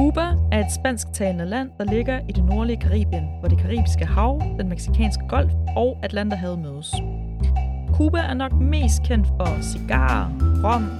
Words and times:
Cuba 0.00 0.34
er 0.52 0.60
et 0.64 0.72
spansktalende 0.72 1.44
land, 1.44 1.70
der 1.78 1.84
ligger 1.84 2.20
i 2.28 2.32
det 2.32 2.44
nordlige 2.44 2.76
Karibien, 2.76 3.28
hvor 3.40 3.48
det 3.48 3.58
karibiske 3.58 4.06
hav, 4.06 4.42
den 4.58 4.68
meksikanske 4.68 5.22
golf 5.28 5.52
og 5.76 5.98
Atlanterhavet 6.02 6.58
mødes. 6.58 6.94
Cuba 7.94 8.18
er 8.18 8.34
nok 8.34 8.52
mest 8.52 9.02
kendt 9.02 9.26
for 9.26 9.62
cigarer, 9.62 10.30
rom, 10.64 10.90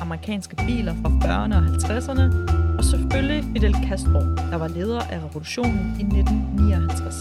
amerikanske 0.00 0.56
biler 0.56 0.94
fra 0.94 1.08
40'erne 1.08 1.54
og 1.54 1.62
50'erne, 1.62 2.52
og 2.78 2.84
selvfølgelig 2.84 3.44
Fidel 3.52 3.74
Castro, 3.88 4.20
der 4.50 4.56
var 4.56 4.68
leder 4.68 5.00
af 5.00 5.18
revolutionen 5.24 5.96
i 6.00 6.02
1959. 6.02 7.14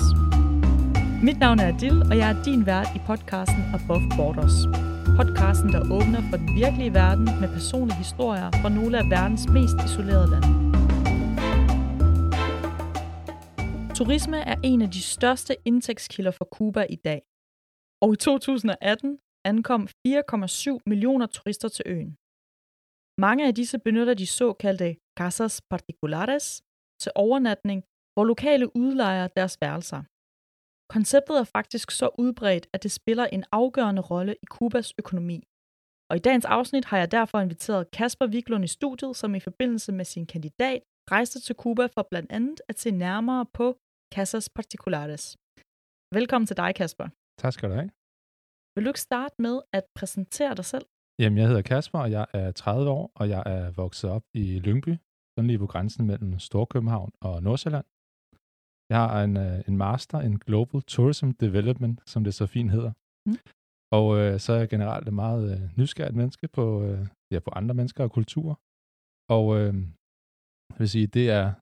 Mit 1.23 1.39
navn 1.39 1.59
er 1.59 1.67
Adil, 1.67 2.01
og 2.01 2.17
jeg 2.17 2.29
er 2.29 2.43
din 2.43 2.65
vært 2.65 2.87
i 2.95 2.99
podcasten 3.07 3.63
Above 3.73 4.09
Borders. 4.17 4.67
Podcasten, 5.17 5.73
der 5.73 5.81
åbner 5.91 6.21
for 6.29 6.37
den 6.37 6.55
virkelige 6.55 6.93
verden 6.93 7.29
med 7.41 7.47
personlige 7.47 7.97
historier 7.97 8.51
fra 8.61 8.69
nogle 8.69 8.97
af 8.97 9.09
verdens 9.09 9.49
mest 9.49 9.75
isolerede 9.85 10.29
lande. 10.31 10.78
Turisme 13.99 14.39
er 14.53 14.57
en 14.63 14.81
af 14.81 14.91
de 14.97 15.01
største 15.15 15.53
indtægtskilder 15.65 16.31
for 16.31 16.45
Cuba 16.55 16.83
i 16.89 16.95
dag. 16.95 17.21
Og 18.03 18.09
i 18.13 18.17
2018 18.17 19.19
ankom 19.45 19.81
4,7 20.07 20.77
millioner 20.91 21.27
turister 21.35 21.69
til 21.75 21.85
øen. 21.93 22.11
Mange 23.25 23.47
af 23.47 23.55
disse 23.55 23.77
benytter 23.79 24.13
de 24.13 24.27
såkaldte 24.27 24.89
casas 25.19 25.61
particulares 25.71 26.63
til 27.01 27.11
overnatning, 27.15 27.79
hvor 28.13 28.25
lokale 28.31 28.75
udlejer 28.81 29.27
deres 29.27 29.57
værelser. 29.61 30.01
Konceptet 30.93 31.35
er 31.39 31.47
faktisk 31.57 31.91
så 31.91 32.07
udbredt, 32.23 32.67
at 32.73 32.83
det 32.83 32.91
spiller 32.91 33.25
en 33.25 33.43
afgørende 33.51 34.01
rolle 34.01 34.33
i 34.43 34.45
Kubas 34.55 34.93
økonomi. 35.01 35.39
Og 36.09 36.15
i 36.15 36.19
dagens 36.27 36.45
afsnit 36.45 36.85
har 36.85 36.97
jeg 36.97 37.11
derfor 37.11 37.39
inviteret 37.39 37.91
Kasper 37.91 38.27
Viklund 38.27 38.63
i 38.63 38.75
studiet, 38.77 39.15
som 39.15 39.35
i 39.35 39.39
forbindelse 39.39 39.91
med 39.91 40.05
sin 40.05 40.25
kandidat 40.25 40.81
rejste 41.11 41.39
til 41.39 41.55
Kuba 41.55 41.85
for 41.85 42.07
blandt 42.11 42.31
andet 42.31 42.61
at 42.69 42.79
se 42.79 42.91
nærmere 42.91 43.45
på 43.45 43.77
Casas 44.15 44.49
Particulares. 44.49 45.37
Velkommen 46.17 46.47
til 46.47 46.57
dig, 46.57 46.71
Kasper. 46.75 47.07
Tak 47.41 47.53
skal 47.53 47.69
du 47.69 47.73
have. 47.79 47.89
Vil 48.75 48.85
du 48.85 48.89
ikke 48.89 49.07
starte 49.09 49.35
med 49.45 49.55
at 49.73 49.83
præsentere 49.97 50.55
dig 50.55 50.65
selv? 50.65 50.85
Jamen, 51.19 51.37
jeg 51.37 51.47
hedder 51.47 51.61
Kasper, 51.61 51.99
og 51.99 52.11
jeg 52.11 52.25
er 52.33 52.51
30 52.51 52.89
år, 52.89 53.11
og 53.15 53.29
jeg 53.29 53.43
er 53.45 53.71
vokset 53.71 54.09
op 54.09 54.23
i 54.33 54.59
Lyngby, 54.59 54.93
sådan 55.33 55.47
lige 55.47 55.59
på 55.59 55.67
grænsen 55.67 56.07
mellem 56.07 56.39
Storkøbenhavn 56.39 57.11
og 57.21 57.43
Nordsjælland. 57.43 57.85
Jeg 58.91 58.97
har 59.03 59.23
en, 59.23 59.37
øh, 59.37 59.57
en 59.67 59.77
master 59.77 60.21
in 60.21 60.37
Global 60.39 60.81
Tourism 60.81 61.29
Development, 61.31 62.09
som 62.09 62.23
det 62.23 62.33
så 62.33 62.45
fint 62.45 62.71
hedder. 62.71 62.91
Mm. 63.25 63.37
Og 63.91 64.17
øh, 64.17 64.39
så 64.39 64.53
er 64.53 64.59
jeg 64.63 64.69
generelt 64.69 65.07
et 65.07 65.13
meget 65.13 65.43
øh, 65.53 65.77
nysgerrigt 65.77 66.15
menneske 66.15 66.47
på, 66.47 66.83
øh, 66.83 67.07
ja, 67.33 67.39
på 67.39 67.51
andre 67.59 67.75
mennesker 67.75 68.03
og 68.03 68.11
kulturer. 68.11 68.55
Og 69.37 69.45
øh, 69.59 69.73
jeg 70.69 70.79
vil 70.79 70.89
sige, 70.89 71.07
det 71.07 71.29
er 71.29 71.53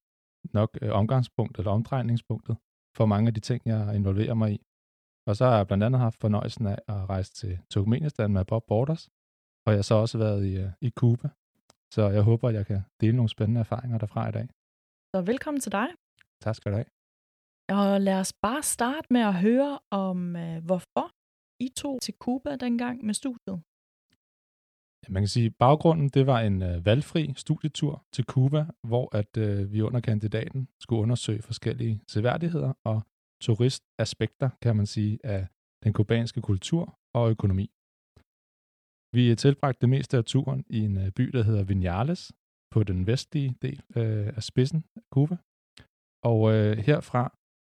nok 0.53 0.77
øh, 0.81 0.91
omgangspunktet 0.91 1.59
eller 1.59 1.71
omdrejningspunktet 1.71 2.57
for 2.97 3.05
mange 3.05 3.27
af 3.27 3.33
de 3.33 3.39
ting, 3.39 3.61
jeg 3.65 3.95
involverer 3.95 4.33
mig 4.33 4.51
i. 4.51 4.59
Og 5.27 5.35
så 5.35 5.45
har 5.45 5.57
jeg 5.57 5.67
blandt 5.67 5.83
andet 5.83 6.01
haft 6.01 6.19
fornøjelsen 6.19 6.67
af 6.67 6.79
at 6.87 7.09
rejse 7.09 7.33
til 7.33 7.59
Turkmenistan 7.71 8.31
med 8.31 8.45
Bob 8.45 8.63
Borders, 8.67 9.09
og 9.65 9.73
jeg 9.73 9.77
har 9.77 9.83
så 9.83 9.95
også 9.95 10.17
været 10.17 10.45
i, 10.45 10.57
øh, 10.57 10.69
i 10.81 10.89
Cuba. 10.89 11.29
Så 11.93 12.09
jeg 12.09 12.23
håber, 12.23 12.49
at 12.49 12.55
jeg 12.55 12.65
kan 12.65 12.81
dele 13.01 13.15
nogle 13.15 13.29
spændende 13.29 13.59
erfaringer 13.59 13.97
derfra 13.97 14.29
i 14.29 14.31
dag. 14.31 14.47
Så 15.15 15.21
velkommen 15.21 15.61
til 15.61 15.71
dig. 15.71 15.87
Tak 16.41 16.55
skal 16.55 16.71
du 16.71 16.75
have. 16.75 16.89
Og 17.69 18.01
lad 18.01 18.19
os 18.19 18.33
bare 18.33 18.63
starte 18.63 19.07
med 19.09 19.21
at 19.21 19.33
høre 19.33 19.79
om, 19.91 20.35
øh, 20.35 20.65
hvorfor 20.65 21.11
I 21.59 21.69
tog 21.69 22.01
til 22.01 22.13
Cuba 22.19 22.55
dengang 22.55 23.05
med 23.05 23.13
studiet. 23.13 23.61
Man 25.09 25.21
kan 25.23 25.27
sige, 25.27 25.45
at 25.45 25.55
baggrunden 25.55 26.09
det 26.09 26.27
var 26.27 26.39
en 26.39 26.61
øh, 26.61 26.85
valgfri 26.85 27.33
studietur 27.35 28.05
til 28.13 28.23
Cuba, 28.25 28.65
hvor 28.87 29.15
at 29.15 29.37
øh, 29.37 29.71
vi 29.73 29.81
under 29.81 29.99
kandidaten 29.99 30.67
skulle 30.81 31.01
undersøge 31.01 31.41
forskellige 31.41 32.01
seværdigheder 32.07 32.73
og 32.83 33.01
turistaspekter, 33.41 34.49
kan 34.61 34.75
man 34.75 34.85
sige, 34.85 35.19
af 35.23 35.47
den 35.83 35.93
kubanske 35.93 36.41
kultur 36.41 36.99
og 37.15 37.29
økonomi. 37.29 37.67
Vi 39.15 39.35
tilbragte 39.35 39.81
det 39.81 39.89
meste 39.89 40.17
af 40.17 40.25
turen 40.25 40.65
i 40.69 40.79
en 40.79 40.97
øh, 40.97 41.11
by, 41.11 41.23
der 41.23 41.43
hedder 41.43 41.63
Vinales, 41.63 42.31
på 42.73 42.83
den 42.83 43.07
vestlige 43.07 43.55
del 43.61 43.81
øh, 43.95 44.27
af 44.37 44.43
spidsen 44.43 44.83
af 44.95 45.01
Cuba. 45.13 45.37
Og 46.23 46.53
øh, 46.53 46.77
herfra 46.77 47.23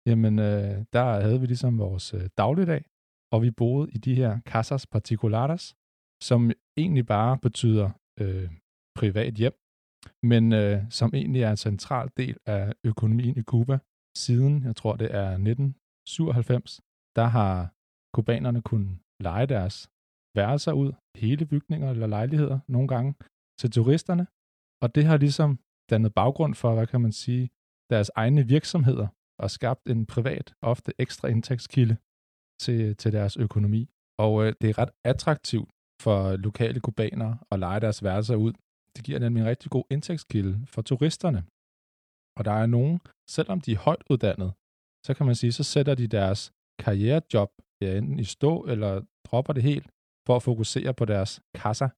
jamen 0.09 0.39
øh, 0.39 0.85
der 0.93 1.05
havde 1.21 1.39
vi 1.39 1.45
ligesom 1.45 1.79
vores 1.79 2.13
øh, 2.13 2.29
dagligdag, 2.37 2.83
og 3.33 3.41
vi 3.41 3.51
boede 3.51 3.91
i 3.91 3.97
de 3.97 4.15
her 4.15 4.39
casas 4.39 4.87
particulares, 4.87 5.75
som 6.23 6.51
egentlig 6.77 7.05
bare 7.05 7.37
betyder 7.37 7.89
øh, 8.21 8.49
privat 8.99 9.33
hjem, 9.33 9.55
men 10.23 10.53
øh, 10.53 10.77
som 10.89 11.09
egentlig 11.13 11.41
er 11.41 11.51
en 11.51 11.65
central 11.69 12.09
del 12.17 12.37
af 12.45 12.73
økonomien 12.83 13.37
i 13.37 13.43
Cuba. 13.43 13.79
Siden, 14.17 14.63
jeg 14.63 14.75
tror 14.75 14.95
det 14.95 15.15
er 15.15 15.29
1997, 15.29 16.81
der 17.15 17.27
har 17.37 17.73
kubanerne 18.15 18.61
kunnet 18.61 18.99
lege 19.19 19.45
deres 19.45 19.89
værelser 20.35 20.73
ud, 20.73 20.91
hele 21.15 21.45
bygninger 21.45 21.89
eller 21.91 22.07
lejligheder 22.07 22.59
nogle 22.67 22.87
gange, 22.87 23.13
til 23.59 23.71
turisterne, 23.71 24.27
og 24.83 24.95
det 24.95 25.03
har 25.05 25.17
ligesom 25.17 25.59
dannet 25.89 26.13
baggrund 26.13 26.55
for, 26.55 26.73
hvad 26.75 26.87
kan 26.87 27.01
man 27.01 27.11
sige, 27.11 27.49
deres 27.89 28.11
egne 28.15 28.47
virksomheder, 28.47 29.07
og 29.39 29.51
skabt 29.51 29.89
en 29.89 30.05
privat, 30.05 30.53
ofte 30.61 30.91
ekstra 30.99 31.27
indtægtskilde 31.27 31.97
til, 32.63 32.95
til 32.95 33.11
deres 33.11 33.37
økonomi. 33.37 33.89
Og 34.19 34.33
øh, 34.43 34.53
det 34.61 34.69
er 34.69 34.77
ret 34.77 34.91
attraktivt 35.05 35.69
for 36.03 36.35
lokale 36.35 36.79
kubanere 36.79 37.37
at 37.51 37.59
lege 37.59 37.79
deres 37.79 38.03
værelser 38.03 38.35
ud. 38.35 38.53
Det 38.95 39.03
giver 39.05 39.19
nemlig 39.19 39.41
en 39.41 39.47
rigtig 39.47 39.71
god 39.71 39.83
indtægtskilde 39.89 40.65
for 40.67 40.81
turisterne. 40.81 41.41
Og 42.37 42.45
der 42.45 42.51
er 42.51 42.65
nogen, 42.65 42.99
selvom 43.29 43.61
de 43.61 43.71
er 43.71 43.83
højt 43.87 44.03
uddannet, 44.09 44.53
så 45.05 45.13
kan 45.17 45.25
man 45.25 45.35
sige, 45.35 45.51
så 45.51 45.63
sætter 45.63 45.95
de 45.95 46.07
deres 46.07 46.53
karrierejob 46.79 47.51
ja, 47.81 47.97
enten 47.97 48.19
i 48.19 48.23
stå 48.23 48.53
eller 48.71 48.91
dropper 49.27 49.53
det 49.53 49.63
helt 49.63 49.87
for 50.27 50.35
at 50.35 50.43
fokusere 50.43 50.93
på 50.93 51.05
deres 51.05 51.41
kasser. 51.53 51.89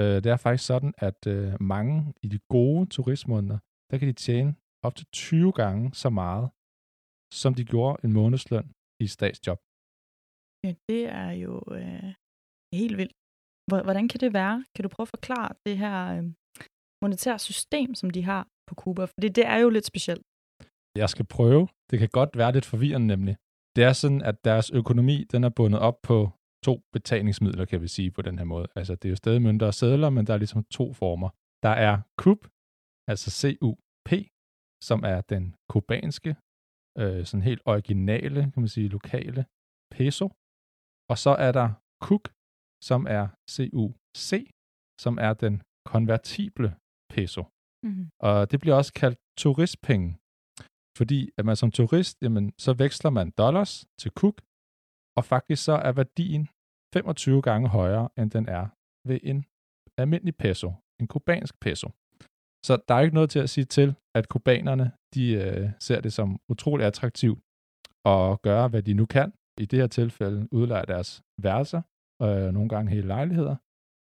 Øh, 0.00 0.16
det 0.22 0.26
er 0.26 0.36
faktisk 0.36 0.66
sådan, 0.66 0.94
at 0.98 1.20
øh, 1.26 1.52
mange 1.60 2.14
i 2.22 2.28
de 2.28 2.38
gode 2.48 2.86
turistmåneder, 2.86 3.58
der 3.90 3.98
kan 3.98 4.08
de 4.08 4.12
tjene 4.12 4.54
op 4.86 4.94
til 4.94 5.06
20 5.12 5.52
gange 5.52 5.94
så 6.02 6.10
meget, 6.10 6.46
som 7.40 7.54
de 7.54 7.64
gjorde 7.72 7.96
en 8.04 8.12
månedsløn 8.12 8.66
i 9.04 9.06
statsjob. 9.16 9.60
Ja, 10.64 10.72
det 10.88 11.02
er 11.22 11.30
jo 11.44 11.54
øh, 11.78 12.10
helt 12.78 12.96
vildt. 13.00 13.19
Hvordan 13.70 14.08
kan 14.08 14.20
det 14.20 14.34
være? 14.34 14.64
Kan 14.74 14.82
du 14.82 14.88
prøve 14.88 15.04
at 15.04 15.08
forklare 15.08 15.48
det 15.66 15.78
her 15.78 15.96
øh, 16.16 16.24
monetære 17.02 17.38
system, 17.38 17.94
som 17.94 18.10
de 18.10 18.22
har 18.22 18.48
på 18.68 18.74
Cuba? 18.74 19.04
For 19.04 19.20
det, 19.22 19.36
det 19.36 19.46
er 19.46 19.56
jo 19.56 19.68
lidt 19.68 19.86
specielt. 19.86 20.22
Jeg 20.96 21.08
skal 21.10 21.26
prøve. 21.26 21.68
Det 21.90 21.98
kan 21.98 22.08
godt 22.08 22.36
være 22.36 22.52
lidt 22.52 22.64
forvirrende 22.64 23.06
nemlig. 23.06 23.36
Det 23.76 23.84
er 23.84 23.92
sådan, 23.92 24.22
at 24.22 24.44
deres 24.44 24.70
økonomi 24.70 25.24
den 25.32 25.44
er 25.44 25.48
bundet 25.48 25.80
op 25.80 26.02
på 26.02 26.30
to 26.64 26.82
betalingsmidler, 26.92 27.64
kan 27.64 27.82
vi 27.82 27.88
sige 27.88 28.10
på 28.10 28.22
den 28.22 28.38
her 28.38 28.44
måde. 28.44 28.66
Altså, 28.76 28.94
det 28.94 29.04
er 29.04 29.10
jo 29.10 29.16
stadig 29.16 29.42
mønter 29.42 29.66
og 29.66 29.74
sædler, 29.74 30.10
men 30.10 30.26
der 30.26 30.34
er 30.34 30.38
ligesom 30.38 30.64
to 30.64 30.92
former. 30.92 31.28
Der 31.62 31.68
er 31.68 32.00
CUP, 32.20 32.40
altså 33.08 33.56
CUP, 33.60 34.10
som 34.82 35.04
er 35.04 35.20
den 35.20 35.54
kubanske 35.70 36.36
øh, 36.98 37.26
sådan 37.26 37.42
helt 37.42 37.62
originale, 37.64 38.40
kan 38.52 38.60
man 38.62 38.68
sige, 38.68 38.88
lokale 38.88 39.44
peso. 39.90 40.26
Og 41.10 41.18
så 41.18 41.30
er 41.46 41.52
der 41.52 41.68
KUK, 42.06 42.24
som 42.88 43.06
er 43.18 43.28
CUC, 43.50 44.30
som 45.00 45.18
er 45.26 45.32
den 45.44 45.62
konvertible 45.92 46.76
peso. 47.14 47.42
Mm-hmm. 47.86 48.06
Og 48.20 48.50
det 48.50 48.60
bliver 48.60 48.76
også 48.76 48.92
kaldt 48.92 49.18
turistpenge, 49.38 50.08
fordi 50.98 51.30
at 51.38 51.44
man 51.44 51.56
som 51.56 51.70
turist, 51.70 52.22
jamen, 52.22 52.52
så 52.58 52.72
veksler 52.72 53.10
man 53.10 53.30
dollars 53.30 53.72
til 54.00 54.10
KUK, 54.10 54.40
og 55.18 55.24
faktisk 55.24 55.64
så 55.64 55.72
er 55.72 55.92
værdien 55.92 56.48
25 56.94 57.42
gange 57.42 57.68
højere, 57.68 58.08
end 58.18 58.30
den 58.30 58.48
er 58.48 58.66
ved 59.08 59.20
en 59.22 59.44
almindelig 59.98 60.36
peso, 60.36 60.72
en 61.00 61.06
kubansk 61.06 61.54
peso. 61.60 61.88
Så 62.66 62.72
der 62.88 62.94
er 62.94 63.00
ikke 63.00 63.14
noget 63.14 63.30
til 63.30 63.38
at 63.38 63.50
sige 63.50 63.64
til, 63.64 63.94
at 64.14 64.28
kubanerne 64.28 64.92
de 65.14 65.32
øh, 65.32 65.70
ser 65.80 66.00
det 66.00 66.12
som 66.12 66.40
utrolig 66.48 66.86
attraktivt 66.86 67.38
at 68.04 68.42
gøre, 68.42 68.68
hvad 68.68 68.82
de 68.82 68.94
nu 68.94 69.06
kan. 69.06 69.32
I 69.60 69.64
det 69.66 69.78
her 69.78 69.86
tilfælde 69.86 70.48
udleje 70.52 70.86
deres 70.86 71.22
værelser, 71.42 71.82
øh, 72.22 72.52
nogle 72.56 72.68
gange 72.68 72.90
hele 72.90 73.06
lejligheder, 73.06 73.56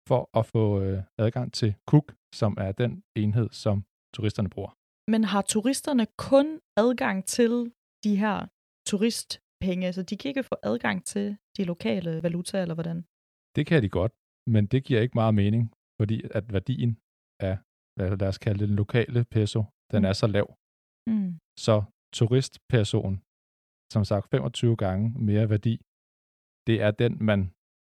for 0.08 0.38
at 0.38 0.46
få 0.46 0.64
øh, 0.82 1.02
adgang 1.18 1.52
til 1.52 1.74
Cook, 1.90 2.14
som 2.34 2.56
er 2.58 2.72
den 2.72 3.02
enhed, 3.16 3.48
som 3.50 3.84
turisterne 4.14 4.48
bruger. 4.48 4.72
Men 5.12 5.24
har 5.24 5.42
turisterne 5.42 6.06
kun 6.28 6.60
adgang 6.76 7.24
til 7.24 7.72
de 8.04 8.16
her 8.16 8.46
turistpenge, 8.86 9.92
så 9.92 10.02
de 10.02 10.16
kan 10.16 10.28
ikke 10.28 10.42
få 10.42 10.56
adgang 10.62 11.04
til 11.04 11.36
de 11.56 11.64
lokale 11.64 12.22
valutaer, 12.22 12.62
eller 12.62 12.74
hvordan? 12.74 13.04
Det 13.56 13.66
kan 13.66 13.82
de 13.82 13.88
godt, 13.88 14.12
men 14.54 14.66
det 14.66 14.84
giver 14.84 15.00
ikke 15.00 15.14
meget 15.14 15.34
mening, 15.34 15.74
fordi 16.00 16.16
at 16.38 16.52
værdien 16.52 16.98
af 17.40 17.58
lad 17.96 18.28
os 18.32 18.38
kalde 18.38 18.58
det 18.60 18.68
den 18.68 18.76
lokale 18.76 19.24
peso, 19.24 19.64
den 19.92 20.02
mm. 20.02 20.08
er 20.08 20.12
så 20.12 20.26
lav. 20.26 20.46
Mm. 21.10 21.38
Så 21.66 21.76
turistperson, 22.18 23.14
som 23.92 24.04
sagt 24.04 24.30
25 24.30 24.76
gange 24.76 25.04
mere 25.28 25.50
værdi, 25.50 25.74
det 26.66 26.76
er 26.86 26.90
den, 26.90 27.12
man 27.20 27.40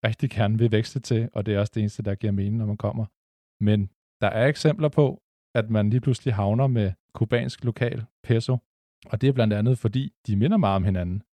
rigtig 0.04 0.30
gerne 0.30 0.58
vil 0.58 0.72
vækste 0.72 1.00
til, 1.00 1.30
og 1.34 1.46
det 1.46 1.54
er 1.54 1.60
også 1.60 1.72
det 1.76 1.82
eneste, 1.82 2.04
der 2.04 2.16
giver 2.16 2.34
mening, 2.34 2.58
når 2.58 2.66
man 2.66 2.78
kommer. 2.78 3.06
Men 3.64 3.90
der 4.22 4.28
er 4.28 4.48
eksempler 4.48 4.90
på, 4.90 5.22
at 5.56 5.70
man 5.70 5.90
lige 5.90 6.02
pludselig 6.02 6.34
havner 6.34 6.68
med 6.68 6.94
kubansk 7.14 7.64
lokal 7.64 8.06
peso. 8.24 8.58
Og 9.12 9.22
det 9.22 9.30
er 9.30 9.34
blandt 9.34 9.54
andet, 9.54 9.78
fordi 9.78 10.14
de 10.28 10.36
minder 10.36 10.58
meget 10.58 10.76
om 10.76 10.84
hinanden. 10.84 11.24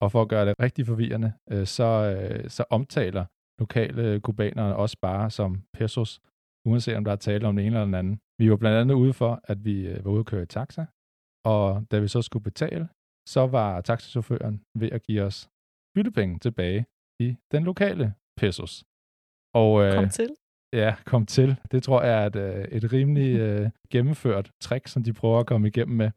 Og 0.00 0.12
for 0.12 0.22
at 0.22 0.28
gøre 0.28 0.46
det 0.46 0.54
rigtig 0.60 0.86
forvirrende, 0.86 1.32
øh, 1.50 1.66
så, 1.66 1.88
øh, 2.16 2.50
så 2.50 2.64
omtaler 2.70 3.24
lokale 3.58 4.20
kubanere 4.20 4.76
også 4.76 4.96
bare 5.02 5.30
som 5.30 5.62
pesos, 5.72 6.20
uanset 6.66 6.96
om 6.96 7.04
der 7.04 7.12
er 7.12 7.16
tale 7.16 7.48
om 7.48 7.56
den 7.56 7.66
ene 7.66 7.76
eller 7.76 7.84
den 7.84 7.94
anden. 7.94 8.20
Vi 8.38 8.50
var 8.50 8.56
blandt 8.56 8.78
andet 8.78 8.94
ude 8.94 9.12
for, 9.12 9.40
at 9.44 9.64
vi 9.64 9.88
øh, 9.88 10.04
var 10.04 10.10
ude 10.10 10.20
at 10.20 10.26
køre 10.26 10.42
i 10.42 10.46
taxa, 10.46 10.84
og 11.44 11.86
da 11.90 11.98
vi 11.98 12.08
så 12.08 12.22
skulle 12.22 12.42
betale, 12.42 12.88
så 13.28 13.46
var 13.46 13.80
taxichaufføren 13.80 14.64
ved 14.74 14.90
at 14.92 15.02
give 15.02 15.22
os 15.22 15.50
byttepenge 15.94 16.38
tilbage 16.38 16.86
i 17.22 17.36
den 17.52 17.64
lokale 17.64 18.14
pesos. 18.36 18.84
Og, 19.54 19.82
øh, 19.82 19.94
kom 19.94 20.08
til. 20.08 20.30
Ja, 20.72 20.94
kom 21.04 21.26
til. 21.26 21.56
Det 21.72 21.82
tror 21.82 22.02
jeg 22.02 22.22
er 22.22 22.26
et, 22.26 22.36
øh, 22.36 22.64
et 22.64 22.92
rimelig 22.92 23.36
øh, 23.46 23.70
gennemført 23.90 24.50
trick, 24.60 24.86
som 24.86 25.02
de 25.02 25.12
prøver 25.12 25.40
at 25.40 25.46
komme 25.46 25.68
igennem 25.68 25.96
med. 25.96 26.10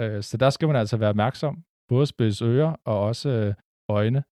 Øh, 0.00 0.22
så 0.22 0.36
der 0.36 0.50
skal 0.50 0.68
man 0.68 0.76
altså 0.76 0.96
være 0.96 1.10
opmærksom. 1.10 1.62
Både 1.88 2.06
spidse 2.06 2.44
ører 2.44 2.76
og 2.84 3.00
også 3.00 3.28
øh, 3.28 3.54
øjne, 3.88 4.22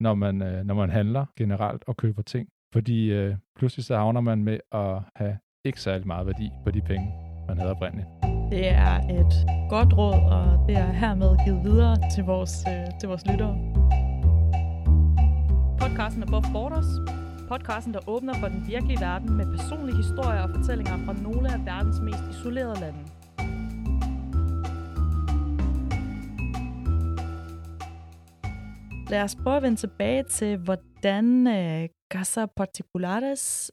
når 0.00 0.14
man, 0.14 0.42
øh, 0.42 0.64
når 0.64 0.74
man 0.74 0.90
handler 0.90 1.26
generelt 1.36 1.84
og 1.86 1.96
køber 1.96 2.22
ting. 2.22 2.48
Fordi 2.72 3.12
øh, 3.12 3.36
pludselig 3.58 3.84
så 3.84 3.96
havner 3.96 4.20
man 4.20 4.44
med 4.44 4.58
at 4.72 5.02
have 5.16 5.38
ikke 5.64 5.80
særlig 5.80 6.06
meget 6.06 6.26
værdi 6.26 6.50
på 6.64 6.70
de 6.70 6.80
penge, 6.80 7.12
man 7.48 7.58
havde 7.58 7.70
oprindeligt. 7.70 8.08
Det 8.50 8.68
er 8.68 8.98
et 8.98 9.34
godt 9.70 9.98
råd, 9.98 10.20
og 10.36 10.68
det 10.68 10.76
er 10.76 10.92
hermed 10.92 11.36
givet 11.44 11.64
videre 11.64 11.96
til 12.14 12.24
vores, 12.24 12.64
øh, 12.68 12.98
til 13.00 13.08
vores 13.08 13.26
lyttere. 13.26 13.79
Podcasten 15.90 16.22
Above 16.22 16.52
Borders. 16.52 16.90
Podcasten, 17.48 17.94
der 17.94 18.08
åbner 18.08 18.34
for 18.40 18.48
den 18.48 18.66
virkelige 18.66 19.00
verden 19.00 19.36
med 19.36 19.46
personlige 19.56 19.96
historier 19.96 20.42
og 20.42 20.50
fortællinger 20.56 20.96
fra 21.06 21.12
nogle 21.12 21.52
af 21.54 21.58
verdens 21.66 22.00
mest 22.00 22.24
isolerede 22.30 22.80
lande. 22.80 23.02
Lad 29.10 29.22
os 29.22 29.36
prøve 29.42 29.56
at 29.56 29.62
vende 29.62 29.76
tilbage 29.76 30.22
til, 30.22 30.56
hvordan 30.56 31.26
uh, 31.46 31.84
Casa 32.12 32.46
Particulares 32.46 33.72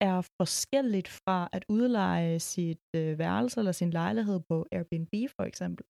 er 0.00 0.18
forskelligt 0.40 1.08
fra 1.08 1.48
at 1.52 1.64
udleje 1.68 2.38
sit 2.38 2.86
øh, 2.96 3.18
værelse 3.18 3.60
eller 3.60 3.72
sin 3.72 3.90
lejlighed 3.90 4.40
på 4.48 4.66
Airbnb 4.72 5.14
for 5.36 5.44
eksempel. 5.50 5.84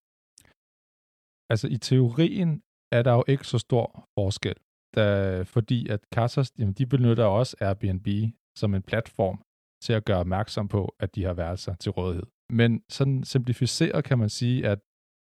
Altså 1.51 1.67
i 1.67 1.77
teorien 1.77 2.51
er 2.91 3.01
der 3.03 3.13
jo 3.13 3.23
ikke 3.27 3.47
så 3.47 3.57
stor 3.57 3.87
forskel, 4.19 4.55
da, 4.95 5.39
øh, 5.39 5.45
fordi 5.45 5.87
at 5.89 5.99
Casas, 6.13 6.53
jamen, 6.59 6.73
de 6.73 6.85
benytter 6.85 7.25
også 7.25 7.55
Airbnb 7.61 8.07
som 8.57 8.73
en 8.75 8.81
platform 8.81 9.41
til 9.83 9.93
at 9.93 10.05
gøre 10.05 10.17
opmærksom 10.17 10.67
på, 10.67 10.95
at 10.99 11.15
de 11.15 11.23
har 11.23 11.33
værelser 11.33 11.75
til 11.75 11.91
rådighed. 11.91 12.23
Men 12.49 12.83
sådan 12.89 13.23
simplificeret 13.23 14.03
kan 14.05 14.19
man 14.19 14.29
sige, 14.29 14.67
at 14.67 14.79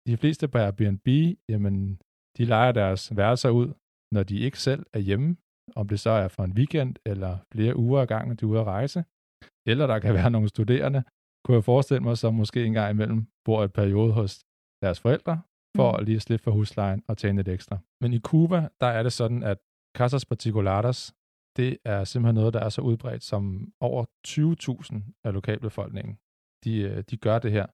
de 0.08 0.18
fleste 0.18 0.48
på 0.48 0.58
Airbnb, 0.58 1.08
jamen, 1.50 2.00
de 2.38 2.46
leger 2.46 2.72
deres 2.72 3.18
værelser 3.18 3.50
ud, 3.50 3.74
når 4.12 4.24
de 4.24 4.40
ikke 4.40 4.60
selv 4.60 4.86
er 4.94 5.00
hjemme, 5.00 5.38
om 5.76 5.88
det 5.88 6.00
så 6.00 6.10
er 6.10 6.28
for 6.28 6.44
en 6.44 6.54
weekend 6.54 6.96
eller 7.06 7.38
flere 7.52 7.76
uger 7.78 8.02
ad 8.02 8.08
gangen, 8.08 8.38
de 8.38 8.46
er 8.46 8.50
ude 8.50 8.60
at 8.60 8.66
rejse. 8.66 9.04
Eller 9.68 9.88
der 9.88 10.00
kan 10.00 10.14
være 10.20 10.32
nogle 10.32 10.50
studerende, 10.50 11.04
kunne 11.44 11.56
jeg 11.56 11.64
forestille 11.64 12.04
mig, 12.04 12.18
som 12.18 12.34
måske 12.34 12.66
en 12.66 12.74
gang 12.74 12.92
imellem 12.92 13.28
bor 13.46 13.64
et 13.64 13.74
periode 13.74 14.14
hos 14.14 14.44
deres 14.84 15.00
forældre, 15.00 15.42
for 15.76 15.98
mm. 15.98 16.06
lige 16.06 16.16
at 16.16 16.22
slippe 16.22 16.44
for 16.44 16.52
huslejen 16.52 17.04
og 17.08 17.18
tjene 17.18 17.38
lidt 17.38 17.48
ekstra. 17.48 17.78
Men 18.02 18.14
i 18.14 18.20
Cuba, 18.20 18.70
der 18.82 18.88
er 18.88 19.04
det 19.04 19.14
sådan, 19.14 19.44
at 19.44 19.58
Casas 19.98 20.26
Particulares, 20.26 21.14
det 21.58 21.78
er 21.86 22.04
simpelthen 22.04 22.36
noget, 22.36 22.54
der 22.54 22.60
er 22.60 22.70
så 22.70 22.82
udbredt 22.82 23.24
som 23.24 23.74
over 23.80 24.06
20.000 24.28 25.22
af 25.24 25.34
lokalbefolkningen. 25.34 26.20
De, 26.64 26.82
øh, 26.82 27.04
de 27.10 27.18
gør 27.18 27.40
det 27.40 27.52
her, 27.52 27.66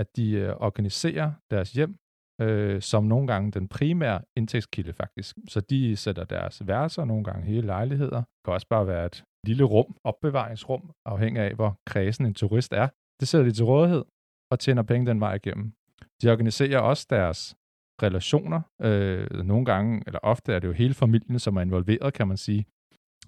at 0.00 0.16
de 0.16 0.32
øh, 0.32 0.56
organiserer 0.56 1.32
deres 1.50 1.72
hjem 1.72 1.96
øh, 2.40 2.82
som 2.82 3.04
nogle 3.04 3.26
gange 3.26 3.50
den 3.50 3.68
primære 3.68 4.22
indtægtskilde 4.36 4.92
faktisk. 4.92 5.36
Så 5.48 5.60
de 5.60 5.96
sætter 5.96 6.24
deres 6.24 6.66
værelser, 6.66 7.04
nogle 7.04 7.24
gange 7.24 7.46
hele 7.46 7.66
lejligheder. 7.66 8.16
Det 8.16 8.42
kan 8.44 8.54
også 8.54 8.68
bare 8.68 8.86
være 8.86 9.06
et 9.06 9.24
lille 9.46 9.64
rum, 9.64 9.96
opbevaringsrum, 10.04 10.92
afhængig 11.06 11.42
af 11.42 11.54
hvor 11.54 11.80
kredsen 11.86 12.26
en 12.26 12.34
turist 12.34 12.72
er. 12.72 12.88
Det 13.20 13.28
sætter 13.28 13.48
de 13.48 13.54
til 13.54 13.64
rådighed 13.64 14.04
og 14.52 14.58
tjener 14.58 14.82
penge 14.82 15.06
den 15.06 15.20
vej 15.20 15.34
igennem. 15.34 15.72
De 16.22 16.30
organiserer 16.30 16.78
også 16.78 17.06
deres 17.10 17.56
relationer. 18.02 18.60
Øh, 18.82 19.44
nogle 19.44 19.64
gange, 19.64 20.02
eller 20.06 20.18
ofte 20.22 20.52
er 20.52 20.58
det 20.58 20.68
jo 20.68 20.72
hele 20.72 20.94
familien, 20.94 21.38
som 21.38 21.56
er 21.56 21.60
involveret, 21.60 22.14
kan 22.14 22.28
man 22.28 22.36
sige. 22.36 22.66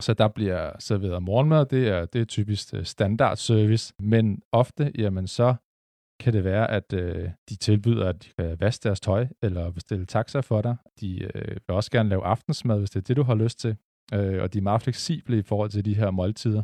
Så 0.01 0.15
der 0.15 0.29
bliver 0.29 0.73
serveret 0.79 1.23
morgenmad, 1.23 1.67
det 1.67 1.89
er, 1.89 2.05
det 2.05 2.21
er 2.21 2.25
typisk 2.25 2.75
øh, 2.75 2.85
standard 2.85 3.37
service, 3.37 3.95
men 3.99 4.43
ofte, 4.53 4.93
jamen 4.99 5.27
så 5.27 5.55
kan 6.21 6.33
det 6.33 6.45
være, 6.45 6.71
at 6.71 6.93
øh, 6.93 7.31
de 7.49 7.57
tilbyder, 7.57 8.09
at 8.09 8.25
de 8.25 8.29
kan 8.39 8.61
vaske 8.61 8.83
deres 8.83 9.01
tøj 9.01 9.27
eller 9.43 9.71
bestille 9.71 10.07
taxa 10.07 10.41
for 10.41 10.63
dig. 10.63 10.77
De 11.01 11.23
øh, 11.35 11.57
vil 11.67 11.77
også 11.77 11.91
gerne 11.91 12.09
lave 12.09 12.25
aftensmad, 12.25 12.79
hvis 12.79 12.91
det 12.91 12.97
er 12.97 13.05
det, 13.05 13.17
du 13.17 13.23
har 13.23 13.35
lyst 13.35 13.59
til. 13.59 13.77
Øh, 14.15 14.43
og 14.43 14.53
de 14.53 14.59
er 14.59 14.63
meget 14.63 14.83
fleksible 14.83 15.39
i 15.39 15.43
forhold 15.43 15.71
til 15.71 15.85
de 15.85 15.95
her 15.95 16.11
måltider. 16.11 16.63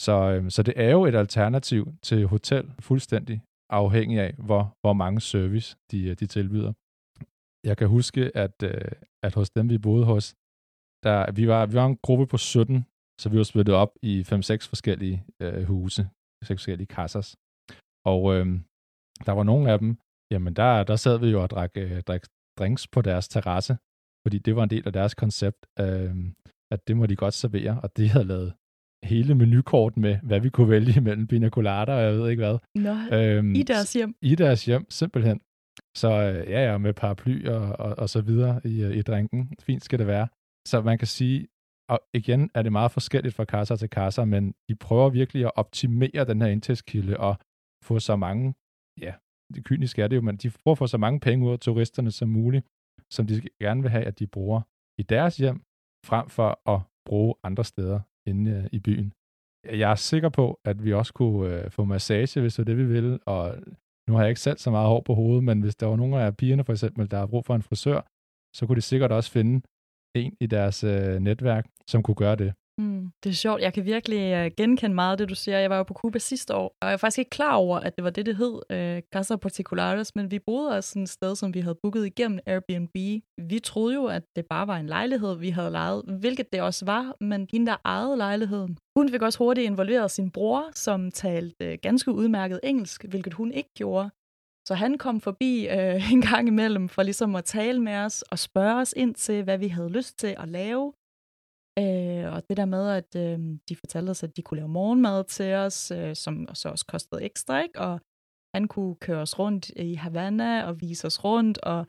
Så, 0.00 0.12
øh, 0.12 0.50
så 0.50 0.62
det 0.62 0.74
er 0.76 0.90
jo 0.90 1.04
et 1.04 1.14
alternativ 1.14 1.92
til 2.02 2.26
hotel, 2.26 2.72
fuldstændig 2.80 3.42
afhængig 3.70 4.20
af, 4.20 4.34
hvor, 4.48 4.76
hvor 4.80 4.92
mange 4.92 5.20
service 5.20 5.76
de, 5.90 6.08
øh, 6.08 6.16
de 6.20 6.26
tilbyder. 6.26 6.72
Jeg 7.64 7.76
kan 7.76 7.88
huske, 7.88 8.36
at, 8.36 8.62
øh, 8.62 8.92
at 9.22 9.34
hos 9.34 9.50
dem, 9.50 9.68
vi 9.70 9.78
boede 9.78 10.04
hos, 10.04 10.34
der, 11.04 11.32
vi, 11.32 11.48
var, 11.48 11.66
vi 11.66 11.74
var 11.74 11.86
en 11.86 11.98
gruppe 12.06 12.26
på 12.26 12.36
17, 12.36 12.86
så 13.20 13.28
vi 13.28 13.36
var 13.36 13.42
splittet 13.42 13.74
op 13.74 13.92
i 14.02 14.20
5-6 14.20 14.28
forskellige 14.72 15.24
øh, 15.42 15.64
huse, 15.64 16.02
6 16.44 16.60
forskellige 16.60 16.86
kassers. 16.86 17.36
Og 18.12 18.34
øh, 18.34 18.46
der 19.26 19.32
var 19.32 19.42
nogle 19.42 19.72
af 19.72 19.78
dem, 19.78 19.98
jamen 20.32 20.56
der, 20.56 20.84
der 20.84 20.96
sad 20.96 21.18
vi 21.18 21.26
jo 21.26 21.42
og 21.42 21.50
drak, 21.50 21.70
øh, 21.76 22.02
drak 22.02 22.22
drinks 22.58 22.88
på 22.88 23.02
deres 23.02 23.28
terrasse, 23.28 23.74
fordi 24.26 24.38
det 24.38 24.56
var 24.56 24.62
en 24.62 24.70
del 24.70 24.86
af 24.86 24.92
deres 24.92 25.14
koncept, 25.14 25.66
øh, 25.78 26.14
at 26.72 26.88
det 26.88 26.96
må 26.96 27.06
de 27.06 27.16
godt 27.16 27.34
servere, 27.34 27.80
og 27.82 27.96
det 27.96 28.08
havde 28.08 28.24
lavet 28.24 28.54
hele 29.04 29.34
menukort 29.34 29.96
med, 29.96 30.18
hvad 30.22 30.40
vi 30.40 30.50
kunne 30.50 30.70
vælge 30.70 31.00
mellem 31.00 31.26
pina 31.26 31.48
colada 31.48 31.92
og 31.92 32.02
jeg 32.02 32.12
ved 32.12 32.30
ikke 32.30 32.42
hvad. 32.42 32.58
Nå, 32.74 33.16
øhm, 33.16 33.54
i 33.54 33.62
deres 33.62 33.92
hjem? 33.92 34.14
I 34.22 34.34
deres 34.34 34.64
hjem, 34.64 34.90
simpelthen. 34.90 35.40
Så 35.96 36.08
øh, 36.08 36.50
ja, 36.50 36.70
ja, 36.70 36.78
med 36.78 36.94
paraply 36.94 37.46
og, 37.46 37.60
og, 37.60 37.98
og 37.98 38.08
så 38.08 38.20
videre 38.20 38.60
i, 38.64 38.82
øh, 38.82 38.96
i 38.96 39.02
drinken. 39.02 39.54
Fint 39.60 39.84
skal 39.84 39.98
det 39.98 40.06
være. 40.06 40.28
Så 40.68 40.82
man 40.82 40.98
kan 40.98 41.06
sige, 41.06 41.48
og 41.88 42.00
igen 42.14 42.50
er 42.54 42.62
det 42.62 42.72
meget 42.72 42.92
forskelligt 42.92 43.34
fra 43.34 43.44
kassa 43.44 43.76
til 43.76 43.90
kassa, 43.90 44.24
men 44.24 44.54
de 44.68 44.74
prøver 44.74 45.10
virkelig 45.10 45.44
at 45.44 45.52
optimere 45.56 46.24
den 46.24 46.42
her 46.42 46.48
indtægtskilde 46.48 47.16
og 47.16 47.38
få 47.84 47.98
så 47.98 48.16
mange, 48.16 48.54
ja, 49.00 49.14
det 49.54 49.64
kyniske 49.64 50.02
er 50.02 50.08
det 50.08 50.16
jo, 50.16 50.20
men 50.20 50.36
de 50.36 50.50
prøver 50.50 50.72
at 50.72 50.78
få 50.78 50.86
så 50.86 50.98
mange 50.98 51.20
penge 51.20 51.46
ud 51.46 51.52
af 51.52 51.58
turisterne 51.58 52.10
som 52.10 52.28
muligt, 52.28 52.66
som 53.10 53.26
de 53.26 53.42
gerne 53.60 53.82
vil 53.82 53.90
have, 53.90 54.04
at 54.04 54.18
de 54.18 54.26
bruger 54.26 54.60
i 54.98 55.02
deres 55.02 55.36
hjem, 55.36 55.62
frem 56.06 56.28
for 56.28 56.70
at 56.74 56.80
bruge 57.06 57.34
andre 57.42 57.64
steder 57.64 58.00
inde 58.28 58.50
øh, 58.50 58.64
i 58.72 58.78
byen. 58.78 59.12
Jeg 59.64 59.90
er 59.90 59.94
sikker 59.94 60.28
på, 60.28 60.60
at 60.64 60.84
vi 60.84 60.92
også 60.92 61.12
kunne 61.12 61.54
øh, 61.54 61.70
få 61.70 61.84
massage, 61.84 62.40
hvis 62.40 62.54
det 62.54 62.58
var 62.58 62.64
det, 62.64 62.76
vi 62.76 62.86
ville, 62.94 63.18
og 63.26 63.56
nu 64.08 64.14
har 64.14 64.22
jeg 64.22 64.28
ikke 64.28 64.40
selv 64.40 64.58
så 64.58 64.70
meget 64.70 64.88
hår 64.88 65.00
på 65.00 65.14
hovedet, 65.14 65.44
men 65.44 65.60
hvis 65.62 65.76
der 65.76 65.86
var 65.86 65.96
nogle 65.96 66.22
af 66.22 66.36
pigerne 66.36 66.64
for 66.64 66.72
eksempel, 66.72 67.10
der 67.10 67.18
har 67.18 67.26
brug 67.26 67.44
for 67.44 67.54
en 67.54 67.62
frisør, 67.62 68.00
så 68.56 68.66
kunne 68.66 68.76
de 68.76 68.80
sikkert 68.80 69.12
også 69.12 69.30
finde 69.30 69.66
en 70.14 70.36
i 70.40 70.46
deres 70.46 70.84
øh, 70.84 71.18
netværk, 71.20 71.66
som 71.86 72.02
kunne 72.02 72.14
gøre 72.24 72.36
det. 72.36 72.54
Mm, 72.78 73.10
det 73.24 73.30
er 73.30 73.34
sjovt. 73.34 73.62
Jeg 73.62 73.74
kan 73.74 73.84
virkelig 73.84 74.46
uh, 74.46 74.52
genkende 74.56 74.94
meget 74.94 75.12
af 75.12 75.18
det, 75.18 75.28
du 75.28 75.34
siger. 75.34 75.58
Jeg 75.58 75.70
var 75.70 75.76
jo 75.76 75.82
på 75.82 75.94
Cuba 75.94 76.18
sidste 76.18 76.54
år, 76.54 76.76
og 76.82 76.88
jeg 76.88 76.92
er 76.92 76.96
faktisk 76.96 77.18
ikke 77.18 77.30
klar 77.30 77.54
over, 77.54 77.80
at 77.80 77.96
det 77.96 78.04
var 78.04 78.10
det, 78.10 78.26
det 78.26 78.36
hed, 78.36 78.54
uh, 78.72 79.02
Casa 79.12 79.36
Particulares, 79.36 80.14
men 80.14 80.30
vi 80.30 80.38
boede 80.38 80.76
også 80.76 80.90
sådan 80.90 81.02
et 81.02 81.08
sted, 81.08 81.36
som 81.36 81.54
vi 81.54 81.60
havde 81.60 81.78
booket 81.82 82.06
igennem 82.06 82.38
Airbnb. 82.46 82.96
Vi 83.50 83.58
troede 83.58 83.94
jo, 83.94 84.06
at 84.06 84.22
det 84.36 84.46
bare 84.46 84.66
var 84.66 84.76
en 84.76 84.86
lejlighed, 84.86 85.36
vi 85.36 85.50
havde 85.50 85.70
lejet, 85.70 86.02
hvilket 86.20 86.52
det 86.52 86.62
også 86.62 86.84
var, 86.84 87.16
men 87.20 87.48
hende, 87.52 87.66
der 87.66 87.76
ejede 87.84 88.16
lejligheden, 88.16 88.78
hun 88.98 89.08
fik 89.10 89.22
også 89.22 89.38
hurtigt 89.38 89.66
involveret 89.66 90.10
sin 90.10 90.30
bror, 90.30 90.70
som 90.74 91.10
talte 91.10 91.72
uh, 91.72 91.74
ganske 91.82 92.12
udmærket 92.12 92.60
engelsk, 92.62 93.04
hvilket 93.04 93.34
hun 93.34 93.52
ikke 93.52 93.70
gjorde. 93.74 94.10
Så 94.68 94.74
han 94.74 94.98
kom 94.98 95.20
forbi 95.20 95.68
øh, 95.68 96.12
en 96.14 96.22
gang 96.22 96.48
imellem 96.48 96.88
for 96.88 97.02
ligesom 97.02 97.34
at 97.34 97.44
tale 97.44 97.80
med 97.80 97.96
os 97.96 98.22
og 98.22 98.38
spørge 98.38 98.80
os 98.80 98.94
ind 98.96 99.14
til, 99.14 99.42
hvad 99.44 99.58
vi 99.58 99.68
havde 99.68 99.88
lyst 99.88 100.18
til 100.18 100.34
at 100.38 100.48
lave. 100.48 100.92
Øh, 101.78 102.32
og 102.34 102.48
det 102.48 102.56
der 102.56 102.64
med, 102.64 102.88
at 102.90 103.16
øh, 103.16 103.38
de 103.68 103.76
fortalte 103.76 104.10
os, 104.10 104.22
at 104.22 104.36
de 104.36 104.42
kunne 104.42 104.58
lave 104.58 104.68
morgenmad 104.68 105.24
til 105.24 105.54
os, 105.54 105.90
øh, 105.90 106.16
som 106.16 106.48
så 106.54 106.68
også 106.68 106.86
kostede 106.86 107.22
ekstra, 107.22 107.62
ikke? 107.62 107.80
og 107.80 108.00
han 108.54 108.68
kunne 108.68 108.94
køre 108.94 109.20
os 109.20 109.38
rundt 109.38 109.70
i 109.76 109.94
Havana 109.94 110.64
og 110.64 110.80
vise 110.80 111.06
os 111.06 111.24
rundt, 111.24 111.58
og 111.58 111.86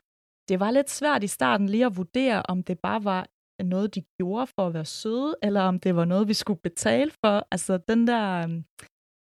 det 0.50 0.60
var 0.60 0.72
lidt 0.72 0.90
svært 0.90 1.24
i 1.24 1.28
starten 1.28 1.70
lige 1.70 1.86
at 1.86 1.98
vurdere, 1.98 2.44
om 2.50 2.64
det 2.64 2.80
bare 2.80 3.04
var 3.04 3.28
noget, 3.64 3.96
de 3.96 4.02
gjorde 4.18 4.48
for 4.48 4.68
at 4.68 4.74
være 4.74 4.86
søde, 4.86 5.36
eller 5.44 5.62
om 5.62 5.80
det 5.80 5.96
var 5.96 6.06
noget, 6.06 6.28
vi 6.28 6.34
skulle 6.34 6.60
betale 6.60 7.12
for. 7.26 7.48
Altså 7.52 7.78
den 7.78 8.08
der, 8.08 8.48
øh, 8.48 8.64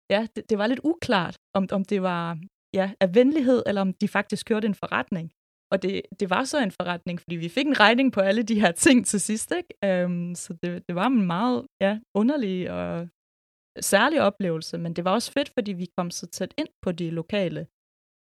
ja, 0.10 0.28
det, 0.36 0.50
det 0.50 0.58
var 0.58 0.68
lidt 0.68 0.80
uklart, 0.84 1.38
om, 1.54 1.68
om 1.72 1.86
det 1.86 2.02
var 2.02 2.40
ja, 2.74 2.92
af 3.00 3.16
venlighed, 3.16 3.64
eller 3.66 3.82
om 3.82 3.94
de 3.94 4.08
faktisk 4.08 4.46
kørte 4.46 4.68
en 4.68 4.76
forretning. 4.76 5.32
Og 5.72 5.82
det, 5.84 6.02
det 6.20 6.30
var 6.30 6.44
så 6.44 6.58
en 6.64 6.72
forretning, 6.72 7.22
fordi 7.22 7.36
vi 7.36 7.50
fik 7.50 7.68
en 7.68 7.80
regning 7.80 8.14
på 8.14 8.22
alle 8.22 8.44
de 8.44 8.62
her 8.62 8.72
ting 8.72 9.06
til 9.06 9.20
sidst. 9.20 9.54
Ikke? 9.60 10.06
Um, 10.06 10.36
så 10.36 10.54
det, 10.64 10.88
det 10.88 10.96
var 10.96 11.08
en 11.08 11.28
meget 11.28 11.68
ja, 11.82 12.00
underlig 12.16 12.72
og 12.72 13.08
særlig 13.80 14.22
oplevelse, 14.22 14.78
men 14.78 14.94
det 14.96 15.06
var 15.06 15.12
også 15.12 15.32
fedt, 15.32 15.50
fordi 15.58 15.74
vi 15.74 15.88
kom 15.98 16.12
så 16.12 16.28
tæt 16.28 16.54
ind 16.58 16.68
på 16.82 16.92
de 16.92 17.10
lokale. 17.10 17.68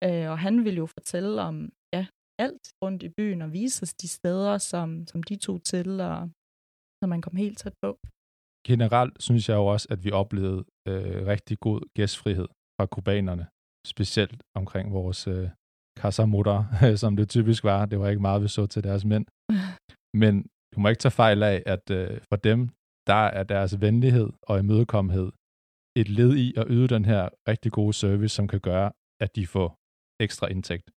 Øh, 0.04 0.30
og 0.32 0.40
han 0.40 0.66
ville 0.66 0.78
jo 0.78 0.86
fortælle 0.86 1.42
om 1.42 1.56
ja, 1.94 2.06
alt 2.40 2.66
rundt 2.84 3.04
i 3.04 3.10
byen 3.18 3.42
og 3.42 3.54
vise 3.54 3.84
os 3.84 3.94
de 3.94 4.08
steder, 4.08 4.58
som, 4.58 5.08
som 5.08 5.24
de 5.24 5.36
tog 5.36 5.64
til, 5.64 6.02
og 6.02 6.30
som 7.00 7.10
man 7.10 7.22
kom 7.22 7.36
helt 7.36 7.58
tæt 7.58 7.74
på. 7.82 8.00
Generelt 8.68 9.24
synes 9.24 9.50
jeg 9.50 9.56
jo 9.56 9.66
også, 9.66 9.88
at 9.92 10.04
vi 10.06 10.12
oplevede 10.12 10.66
øh, 10.88 11.28
rigtig 11.34 11.60
god 11.60 11.80
gæstfrihed 11.98 12.48
fra 12.76 12.86
kubanerne, 12.86 13.46
specielt 13.88 14.44
omkring 14.56 14.94
vores 14.94 15.28
øh, 15.28 15.50
kassamutter, 15.98 16.64
som 17.02 17.16
det 17.18 17.30
typisk 17.30 17.64
var. 17.64 17.86
Det 17.86 18.00
var 18.00 18.10
ikke 18.10 18.22
meget, 18.22 18.42
vi 18.42 18.48
så 18.48 18.66
til 18.66 18.84
deres 18.84 19.06
mænd. 19.06 19.26
Men 20.22 20.46
du 20.76 20.80
må 20.80 20.88
ikke 20.88 21.00
tage 21.00 21.12
fejl 21.12 21.44
af, 21.44 21.64
at 21.66 21.92
øh, 21.92 22.18
for 22.30 22.36
dem, 22.36 22.70
der 23.08 23.24
er 23.40 23.44
deres 23.44 23.82
venlighed 23.82 24.30
og 24.42 24.60
imødekommenhed 24.60 25.32
et 25.96 26.10
led 26.10 26.36
i 26.36 26.54
at 26.58 26.66
yde 26.70 26.88
den 26.88 27.06
her 27.06 27.30
rigtig 27.48 27.72
gode 27.72 27.94
service, 27.94 28.36
som 28.36 28.48
kan 28.48 28.60
gøre, 28.60 28.92
at 29.22 29.36
de 29.36 29.48
får 29.48 29.78
ekstra 30.20 30.48
indtægt. 30.48 30.92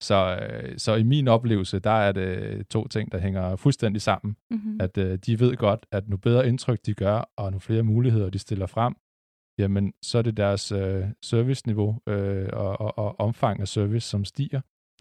Så, 0.00 0.38
øh, 0.42 0.78
så 0.78 0.94
i 0.94 1.02
min 1.02 1.28
oplevelse, 1.28 1.78
der 1.78 1.90
er 1.90 2.12
det 2.12 2.68
to 2.68 2.88
ting, 2.88 3.12
der 3.12 3.18
hænger 3.18 3.56
fuldstændig 3.56 4.02
sammen. 4.02 4.36
Mm-hmm. 4.50 4.80
At 4.80 4.98
øh, 4.98 5.18
de 5.26 5.40
ved 5.40 5.56
godt, 5.56 5.86
at 5.92 6.08
nu 6.08 6.16
bedre 6.16 6.48
indtryk 6.48 6.78
de 6.86 6.94
gør, 6.94 7.30
og 7.36 7.52
nu 7.52 7.58
flere 7.58 7.82
muligheder 7.82 8.30
de 8.30 8.38
stiller 8.38 8.66
frem, 8.66 8.94
jamen 9.58 9.92
så 10.02 10.18
er 10.18 10.22
det 10.22 10.36
deres 10.36 10.72
øh, 10.72 11.04
serviceniveau 11.22 12.00
øh, 12.08 12.48
og, 12.52 12.80
og, 12.80 12.98
og 12.98 13.20
omfang 13.20 13.60
af 13.60 13.68
service, 13.68 14.08
som 14.08 14.24
stiger, 14.24 14.60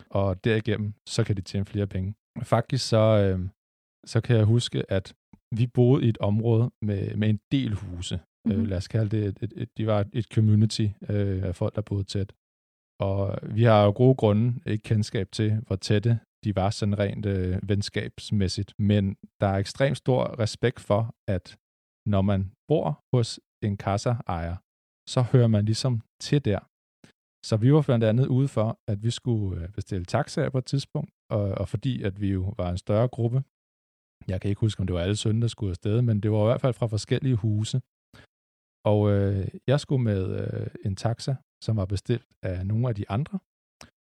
og 0.10 0.44
derigennem, 0.44 0.94
så 1.08 1.24
kan 1.24 1.38
de 1.38 1.42
tjene 1.42 1.66
flere 1.66 1.88
penge. 1.88 2.14
Faktisk 2.44 2.90
så, 2.90 2.98
øh, 2.98 3.50
så 4.06 4.22
kan 4.22 4.36
jeg 4.36 4.46
huske, 4.46 4.92
at 4.92 5.14
vi 5.56 5.68
boede 5.68 6.06
i 6.06 6.10
et 6.10 6.18
område 6.18 6.72
med, 6.82 7.16
med 7.16 7.30
en 7.30 7.40
del 7.52 7.74
huse. 7.74 8.16
Mm-hmm. 8.16 8.52
Øh, 8.52 8.58
mhm. 8.58 8.70
lad 8.70 8.78
os 8.78 8.88
kalde 8.88 9.18
det, 9.18 9.26
et, 9.26 9.38
et, 9.42 9.54
et, 9.56 9.78
de 9.78 9.88
var 9.88 10.06
et 10.14 10.26
community 10.34 10.88
øh, 11.10 11.44
af 11.44 11.56
folk, 11.56 11.76
der 11.76 11.82
boede 11.82 12.04
tæt. 12.04 12.34
Og 13.00 13.40
vi 13.56 13.64
har 13.64 13.86
jo 13.86 13.92
gode 13.96 14.16
grunde 14.16 14.62
ikke 14.66 14.84
kendskab 14.84 15.32
til, 15.32 15.62
hvor 15.68 15.76
tætte 15.76 16.20
de 16.44 16.56
var 16.56 16.70
sådan 16.70 17.00
rent 17.00 17.26
øh, 17.26 17.70
venskabsmæssigt. 17.70 18.74
Men 18.80 19.16
der 19.42 19.48
er 19.48 19.58
ekstremt 19.58 19.98
stor 19.98 20.40
respekt 20.40 20.80
for, 20.80 21.16
at 21.28 21.58
når 22.06 22.22
man 22.22 22.52
bor 22.68 23.04
hos 23.14 23.40
en 23.64 23.78
kasseejer, 23.78 24.56
så 25.10 25.22
hører 25.32 25.48
man 25.48 25.66
ligesom 25.66 26.02
til 26.22 26.46
der. 26.46 26.60
Så 27.46 27.58
vi 27.58 27.74
var 27.74 27.82
blandt 27.82 28.04
andet 28.04 28.28
ude 28.28 28.48
for, 28.48 28.80
at 28.92 29.04
vi 29.04 29.12
skulle 29.12 29.62
øh, 29.62 29.70
bestille 29.70 30.06
taxaer 30.06 30.50
på 30.50 30.58
et 30.58 30.66
tidspunkt, 30.66 31.12
og, 31.30 31.44
og 31.62 31.70
fordi 31.70 32.04
at 32.04 32.22
vi 32.22 32.32
jo 32.32 32.54
var 32.58 32.70
en 32.70 32.78
større 32.78 33.08
gruppe, 33.08 33.44
jeg 34.28 34.42
kan 34.42 34.50
ikke 34.50 34.60
huske, 34.60 34.80
om 34.80 34.88
det 34.88 34.94
var 34.94 35.02
alle 35.02 35.16
sønne, 35.16 35.42
der 35.42 35.48
skulle 35.48 35.70
afsted, 35.70 36.02
men 36.02 36.20
det 36.24 36.32
var 36.32 36.42
i 36.42 36.50
hvert 36.50 36.62
fald 36.62 36.74
fra 36.74 36.88
forskellige 36.88 37.36
huse. 37.36 37.82
Og 38.86 39.12
øh, 39.12 39.48
jeg 39.68 39.80
skulle 39.80 40.04
med 40.04 40.24
øh, 40.42 40.68
en 40.86 40.96
taxa, 40.96 41.36
som 41.64 41.78
var 41.78 41.86
bestilt 41.86 42.28
af 42.44 42.68
nogle 42.68 42.90
af 42.90 42.96
de 42.96 43.10
andre. 43.10 43.40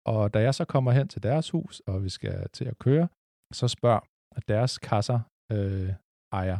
Og 0.05 0.33
da 0.33 0.39
jeg 0.39 0.55
så 0.55 0.65
kommer 0.65 0.91
hen 0.91 1.07
til 1.07 1.23
deres 1.23 1.49
hus, 1.49 1.79
og 1.79 2.03
vi 2.03 2.09
skal 2.09 2.49
til 2.49 2.65
at 2.65 2.77
køre, 2.77 3.07
så 3.53 3.67
spørger 3.67 3.99
deres 4.47 4.77
kasser 4.77 5.19
øh, 5.51 5.93
ejer, 6.31 6.59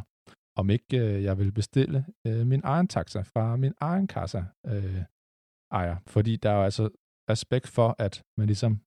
om 0.56 0.70
ikke 0.70 0.98
øh, 0.98 1.22
jeg 1.22 1.38
vil 1.38 1.52
bestille 1.52 2.06
øh, 2.26 2.46
min 2.46 2.60
egen 2.64 2.88
taxa 2.88 3.20
fra 3.20 3.56
min 3.56 3.74
egen 3.80 4.06
kassa 4.06 4.44
øh, 4.66 5.02
ejer. 5.72 5.96
Fordi 6.06 6.36
der 6.36 6.50
er 6.50 6.56
jo 6.56 6.62
altså 6.62 6.88
respekt 7.30 7.68
for, 7.68 7.96
at 7.98 8.22
man 8.38 8.46
ligesom 8.46 8.80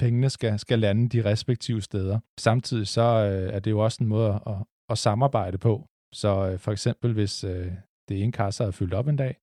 pengene 0.00 0.30
skal, 0.30 0.58
skal 0.58 0.78
lande 0.78 1.08
de 1.08 1.24
respektive 1.24 1.82
steder. 1.82 2.18
Samtidig 2.40 2.86
så 2.86 3.02
øh, 3.02 3.54
er 3.54 3.60
det 3.60 3.70
jo 3.70 3.78
også 3.78 4.04
en 4.04 4.08
måde 4.08 4.42
at, 4.46 4.64
at 4.88 4.98
samarbejde 4.98 5.58
på. 5.58 5.88
Så 6.14 6.50
øh, 6.50 6.58
for 6.58 6.72
eksempel, 6.72 7.12
hvis 7.12 7.44
øh, 7.44 7.72
det 8.08 8.22
ene 8.22 8.32
kasse 8.32 8.64
er 8.64 8.70
fyldt 8.70 8.94
op 8.94 9.08
en 9.08 9.16
dag, 9.16 9.36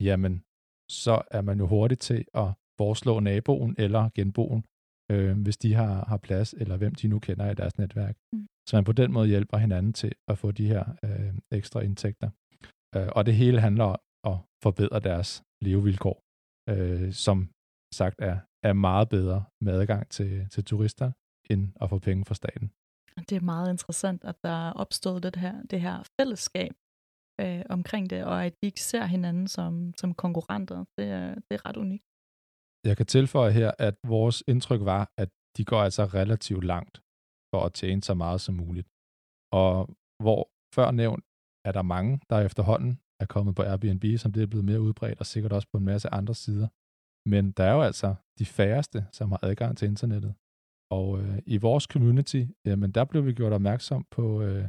jamen, 0.00 0.44
så 0.90 1.22
er 1.30 1.40
man 1.40 1.58
jo 1.58 1.66
hurtigt 1.66 2.00
til 2.00 2.24
at 2.34 2.48
foreslå 2.78 3.20
naboen 3.20 3.74
eller 3.78 4.10
genboen, 4.14 4.64
øh, 5.10 5.42
hvis 5.42 5.56
de 5.56 5.74
har, 5.74 6.04
har 6.04 6.16
plads, 6.16 6.52
eller 6.52 6.76
hvem 6.76 6.94
de 6.94 7.08
nu 7.08 7.18
kender 7.18 7.50
i 7.50 7.54
deres 7.54 7.78
netværk. 7.78 8.16
Mm. 8.32 8.43
Så 8.68 8.76
man 8.76 8.84
på 8.84 8.92
den 8.92 9.12
måde 9.12 9.28
hjælper 9.28 9.56
hinanden 9.56 9.92
til 9.92 10.12
at 10.28 10.38
få 10.38 10.50
de 10.50 10.66
her 10.66 10.84
øh, 11.04 11.34
ekstra 11.58 11.80
indtægter. 11.80 12.30
Øh, 12.96 13.08
og 13.16 13.26
det 13.26 13.34
hele 13.34 13.60
handler 13.60 13.84
om 13.84 13.98
at 14.32 14.38
forbedre 14.62 15.00
deres 15.00 15.42
levevilkår, 15.62 16.16
øh, 16.70 17.12
som 17.12 17.48
sagt 17.94 18.16
er, 18.18 18.36
er 18.62 18.72
meget 18.72 19.08
bedre 19.08 19.44
med 19.60 19.72
adgang 19.80 20.10
til, 20.10 20.48
til 20.50 20.64
turister, 20.64 21.12
end 21.50 21.72
at 21.80 21.90
få 21.90 21.98
penge 21.98 22.24
fra 22.24 22.34
staten. 22.34 22.70
Det 23.28 23.36
er 23.36 23.40
meget 23.40 23.70
interessant, 23.70 24.24
at 24.24 24.36
der 24.44 24.68
er 24.68 24.72
opstået 24.72 25.22
det 25.22 25.36
her, 25.36 25.62
det 25.62 25.80
her 25.80 26.02
fællesskab 26.20 26.72
øh, 27.40 27.62
omkring 27.68 28.10
det, 28.10 28.24
og 28.24 28.44
at 28.46 28.52
de 28.62 28.66
ikke 28.66 28.82
ser 28.82 29.04
hinanden 29.04 29.48
som, 29.48 29.94
som 29.96 30.14
konkurrenter. 30.14 30.84
Det 30.98 31.06
er, 31.06 31.34
det 31.34 31.52
er 31.58 31.66
ret 31.68 31.76
unikt. 31.76 32.04
Jeg 32.84 32.96
kan 32.96 33.06
tilføje 33.06 33.52
her, 33.52 33.70
at 33.78 33.94
vores 34.06 34.44
indtryk 34.48 34.80
var, 34.80 35.08
at 35.18 35.28
de 35.56 35.64
går 35.64 35.80
altså 35.82 36.04
relativt 36.04 36.64
langt 36.64 37.03
for 37.54 37.66
at 37.66 37.72
tjene 37.72 38.02
så 38.02 38.14
meget 38.14 38.40
som 38.40 38.54
muligt. 38.54 38.88
Og 39.52 39.74
hvor 40.22 40.40
før 40.74 40.90
nævnt 40.90 41.24
er 41.64 41.72
der 41.72 41.82
mange, 41.82 42.20
der 42.30 42.40
efterhånden 42.40 42.92
er 43.20 43.26
kommet 43.26 43.54
på 43.54 43.62
Airbnb, 43.62 44.04
som 44.18 44.32
det 44.32 44.42
er 44.42 44.46
blevet 44.46 44.64
mere 44.64 44.80
udbredt, 44.80 45.20
og 45.20 45.26
sikkert 45.26 45.52
også 45.52 45.68
på 45.72 45.78
en 45.78 45.84
masse 45.84 46.08
andre 46.08 46.34
sider. 46.34 46.68
Men 47.28 47.52
der 47.56 47.64
er 47.64 47.72
jo 47.72 47.82
altså 47.82 48.14
de 48.38 48.44
færreste, 48.44 49.06
som 49.12 49.32
har 49.32 49.40
adgang 49.42 49.78
til 49.78 49.88
internettet. 49.88 50.34
Og 50.90 51.20
øh, 51.20 51.38
i 51.46 51.56
vores 51.56 51.84
community, 51.84 52.42
jamen 52.64 52.90
der 52.90 53.04
blev 53.04 53.26
vi 53.26 53.32
gjort 53.32 53.52
opmærksom 53.52 54.06
på, 54.10 54.42
øh, 54.42 54.68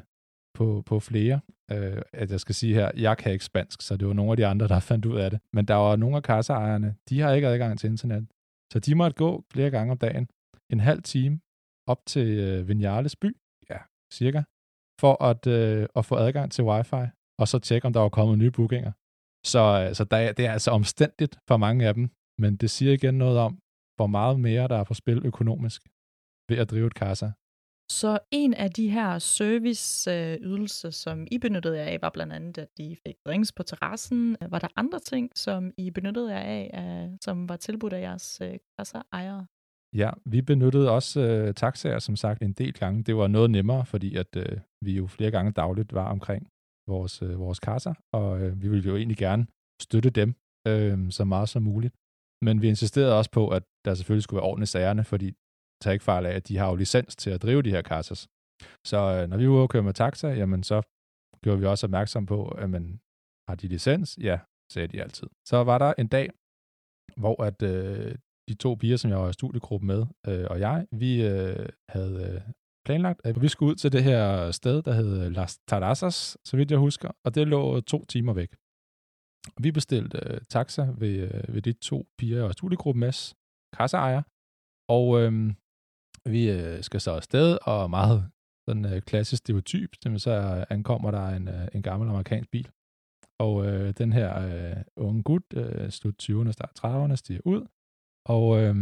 på, 0.58 0.84
på 0.86 1.00
flere. 1.00 1.40
Øh, 1.72 2.02
at 2.14 2.32
jeg 2.32 2.40
skal 2.40 2.56
sige 2.56 2.74
her, 2.74 2.92
jeg 2.96 3.18
kan 3.18 3.32
ikke 3.32 3.46
spansk, 3.46 3.82
så 3.82 3.98
det 3.98 4.08
var 4.08 4.14
nogle 4.14 4.32
af 4.32 4.38
de 4.38 4.46
andre, 4.46 4.68
der 4.68 4.80
fandt 4.92 5.06
ud 5.06 5.18
af 5.18 5.30
det. 5.32 5.40
Men 5.54 5.66
der 5.66 5.76
var 5.76 5.96
nogle 5.96 6.16
af 6.18 6.24
kasseejerne, 6.24 6.96
de 7.10 7.20
har 7.20 7.34
ikke 7.34 7.48
adgang 7.48 7.80
til 7.80 7.90
internet. 7.90 8.28
Så 8.74 8.80
de 8.80 8.96
måtte 8.96 9.16
gå 9.16 9.44
flere 9.54 9.72
gange 9.72 9.92
om 9.92 9.98
dagen, 9.98 10.28
en 10.70 10.80
halv 10.80 11.04
time, 11.04 11.40
op 11.88 12.06
til 12.06 12.28
øh, 12.40 12.68
Vinales 12.68 13.16
by, 13.16 13.38
ja, 13.70 13.80
cirka, 14.14 14.42
for 15.02 15.24
at, 15.24 15.48
øh, 15.48 15.88
at 15.96 16.06
få 16.06 16.16
adgang 16.16 16.52
til 16.52 16.64
wifi, 16.64 17.04
og 17.40 17.48
så 17.48 17.60
tjekke, 17.60 17.86
om 17.88 17.94
der 17.94 18.00
var 18.00 18.10
kommet 18.10 18.38
nye 18.38 18.52
bookinger. 18.52 18.92
Så, 19.46 19.64
øh, 19.82 19.96
så 19.96 20.04
der, 20.04 20.32
det 20.32 20.46
er 20.46 20.52
altså 20.52 20.72
omstændigt 20.72 21.40
for 21.48 21.58
mange 21.58 21.88
af 21.88 21.94
dem, 21.94 22.10
men 22.40 22.58
det 22.58 22.70
siger 22.70 22.94
igen 22.94 23.18
noget 23.18 23.38
om, 23.40 23.60
hvor 23.96 24.08
meget 24.08 24.40
mere 24.40 24.68
der 24.68 24.78
er 24.78 24.84
på 24.84 24.94
spil 24.94 25.26
økonomisk 25.26 25.82
ved 26.50 26.58
at 26.58 26.70
drive 26.72 26.88
et 26.88 26.94
kassa. 26.94 27.32
Så 27.92 28.20
en 28.32 28.54
af 28.54 28.72
de 28.72 28.90
her 28.90 29.20
serviceydelser, 29.20 30.90
som 30.90 31.28
I 31.32 31.38
benyttede 31.38 31.78
jer 31.78 31.86
af, 31.86 32.02
var 32.02 32.10
blandt 32.10 32.34
andet, 32.34 32.58
at 32.58 32.68
de 32.78 32.98
fik 33.08 33.16
drinks 33.26 33.52
på 33.52 33.64
terrassen. 33.64 34.38
Var 34.50 34.60
der 34.60 34.68
andre 34.76 35.00
ting, 35.00 35.32
som 35.36 35.72
I 35.78 35.92
benyttede 35.92 36.34
jer 36.34 36.40
af, 36.40 37.18
som 37.22 37.50
var 37.50 37.56
tilbudt 37.56 37.94
af 37.94 38.02
jeres 38.02 38.42
øh, 38.42 38.58
kasseejere? 38.80 39.46
Ja, 40.02 40.12
vi 40.26 40.42
benyttede 40.42 40.92
også 40.92 41.20
øh, 41.22 41.54
taxaer, 41.54 42.00
som 42.00 42.16
sagt, 42.16 42.42
en 42.42 42.54
del 42.54 42.74
gange. 42.74 43.04
Det 43.04 43.16
var 43.16 43.28
noget 43.28 43.52
nemmere, 43.52 43.86
fordi 43.86 44.16
at 44.16 44.36
øh, 44.36 44.60
vi 44.86 44.98
jo 44.98 45.08
flere 45.08 45.32
gange 45.32 45.52
dagligt 45.52 45.94
var 45.94 46.12
omkring 46.12 46.48
vores, 46.88 47.22
øh, 47.22 47.40
vores 47.40 47.60
kasser, 47.60 47.94
og 48.14 48.42
øh, 48.42 48.62
vi 48.62 48.68
ville 48.70 48.90
jo 48.90 48.96
egentlig 48.96 49.18
gerne 49.18 49.48
støtte 49.82 50.10
dem 50.10 50.30
øh, 50.68 51.12
så 51.12 51.24
meget 51.24 51.50
som 51.50 51.64
muligt. 51.64 51.96
Men 52.46 52.62
vi 52.62 52.68
insisterede 52.68 53.18
også 53.18 53.32
på, 53.32 53.50
at 53.50 53.64
der 53.86 53.94
selvfølgelig 53.94 54.24
skulle 54.24 54.38
være 54.38 54.50
ordentligt 54.50 54.70
sagerne, 54.70 55.04
fordi 55.04 55.34
tag 55.82 55.94
ikke 55.94 56.06
fejl 56.06 56.26
af, 56.26 56.34
at 56.36 56.48
de 56.48 56.58
har 56.58 56.70
jo 56.70 56.76
licens 56.76 57.16
til 57.16 57.30
at 57.30 57.42
drive 57.42 57.62
de 57.62 57.70
her 57.70 57.82
kassers. 57.82 58.28
Så 58.88 58.98
øh, 58.98 59.30
når 59.30 59.38
vi 59.38 59.48
var 59.48 59.54
ude 59.54 59.62
og 59.62 59.70
køre 59.70 59.84
med 59.84 59.94
taxa, 59.94 60.28
jamen 60.28 60.64
så 60.64 60.82
gjorde 61.44 61.60
vi 61.60 61.66
også 61.66 61.86
opmærksom 61.88 62.26
på, 62.26 62.48
at 62.48 62.70
man 62.70 63.00
har 63.48 63.56
de 63.56 63.68
licens? 63.68 64.18
Ja, 64.22 64.40
sagde 64.74 64.88
de 64.88 65.02
altid. 65.02 65.28
Så 65.48 65.64
var 65.64 65.78
der 65.78 65.94
en 65.98 66.08
dag, 66.08 66.30
hvor 67.18 67.44
at 67.44 67.62
øh, 67.62 68.16
de 68.50 68.54
to 68.54 68.76
piger, 68.76 68.98
som 68.98 69.12
jeg 69.12 69.20
var 69.20 69.30
i 69.30 69.34
studiegruppen 69.34 69.88
med, 69.88 70.06
øh, 70.28 70.48
og 70.50 70.60
jeg, 70.60 70.88
vi 70.92 71.26
øh, 71.26 71.70
havde 71.90 72.16
øh, 72.34 72.42
planlagt, 72.86 73.22
at 73.24 73.42
vi 73.42 73.48
skulle 73.48 73.70
ud 73.72 73.76
til 73.76 73.92
det 73.92 74.04
her 74.04 74.52
sted, 74.52 74.82
der 74.82 74.94
hed 74.94 75.26
øh, 75.26 75.32
Las 75.32 75.58
Terrazas, 75.68 76.38
så 76.46 76.58
vidt 76.58 76.72
jeg 76.72 76.80
husker, 76.80 77.12
og 77.26 77.36
det 77.36 77.48
lå 77.48 77.78
øh, 77.78 77.84
to 77.84 78.06
timer 78.06 78.34
væk. 78.34 78.56
Vi 79.64 79.72
bestilte 79.72 80.20
øh, 80.26 80.42
taxa 80.50 80.88
ved, 80.98 81.16
øh, 81.34 81.54
ved 81.54 81.62
de 81.62 81.74
to 81.74 82.08
piger 82.18 82.44
og 82.44 82.54
studiegruppen 82.54 83.00
med 83.00 83.36
kasseejer, 83.78 84.22
og 84.90 85.22
øh, 85.22 85.54
vi 86.26 86.52
øh, 86.52 86.84
skal 86.84 87.02
så 87.02 87.12
afsted, 87.12 87.58
og 87.62 87.90
meget 87.90 88.32
sådan 88.70 88.86
øh, 88.86 89.02
klassisk 89.02 89.40
stereotyp, 89.40 89.90
så 90.18 90.32
øh, 90.32 90.66
ankommer 90.70 91.12
der 91.12 91.28
en, 91.28 91.48
øh, 91.48 91.68
en 91.74 91.82
gammel 91.82 92.10
amerikansk 92.10 92.52
bil, 92.52 92.70
og 93.40 93.66
øh, 93.66 93.94
den 93.98 94.14
her 94.14 94.30
øh, 94.48 94.84
unge 94.98 95.24
gut, 95.24 95.44
øh, 95.54 95.90
slut 95.90 96.24
20'erne, 96.24 96.52
start 96.52 96.80
30'erne, 96.80 97.16
stiger 97.16 97.42
ud, 97.46 97.68
og 98.26 98.62
øh, 98.62 98.76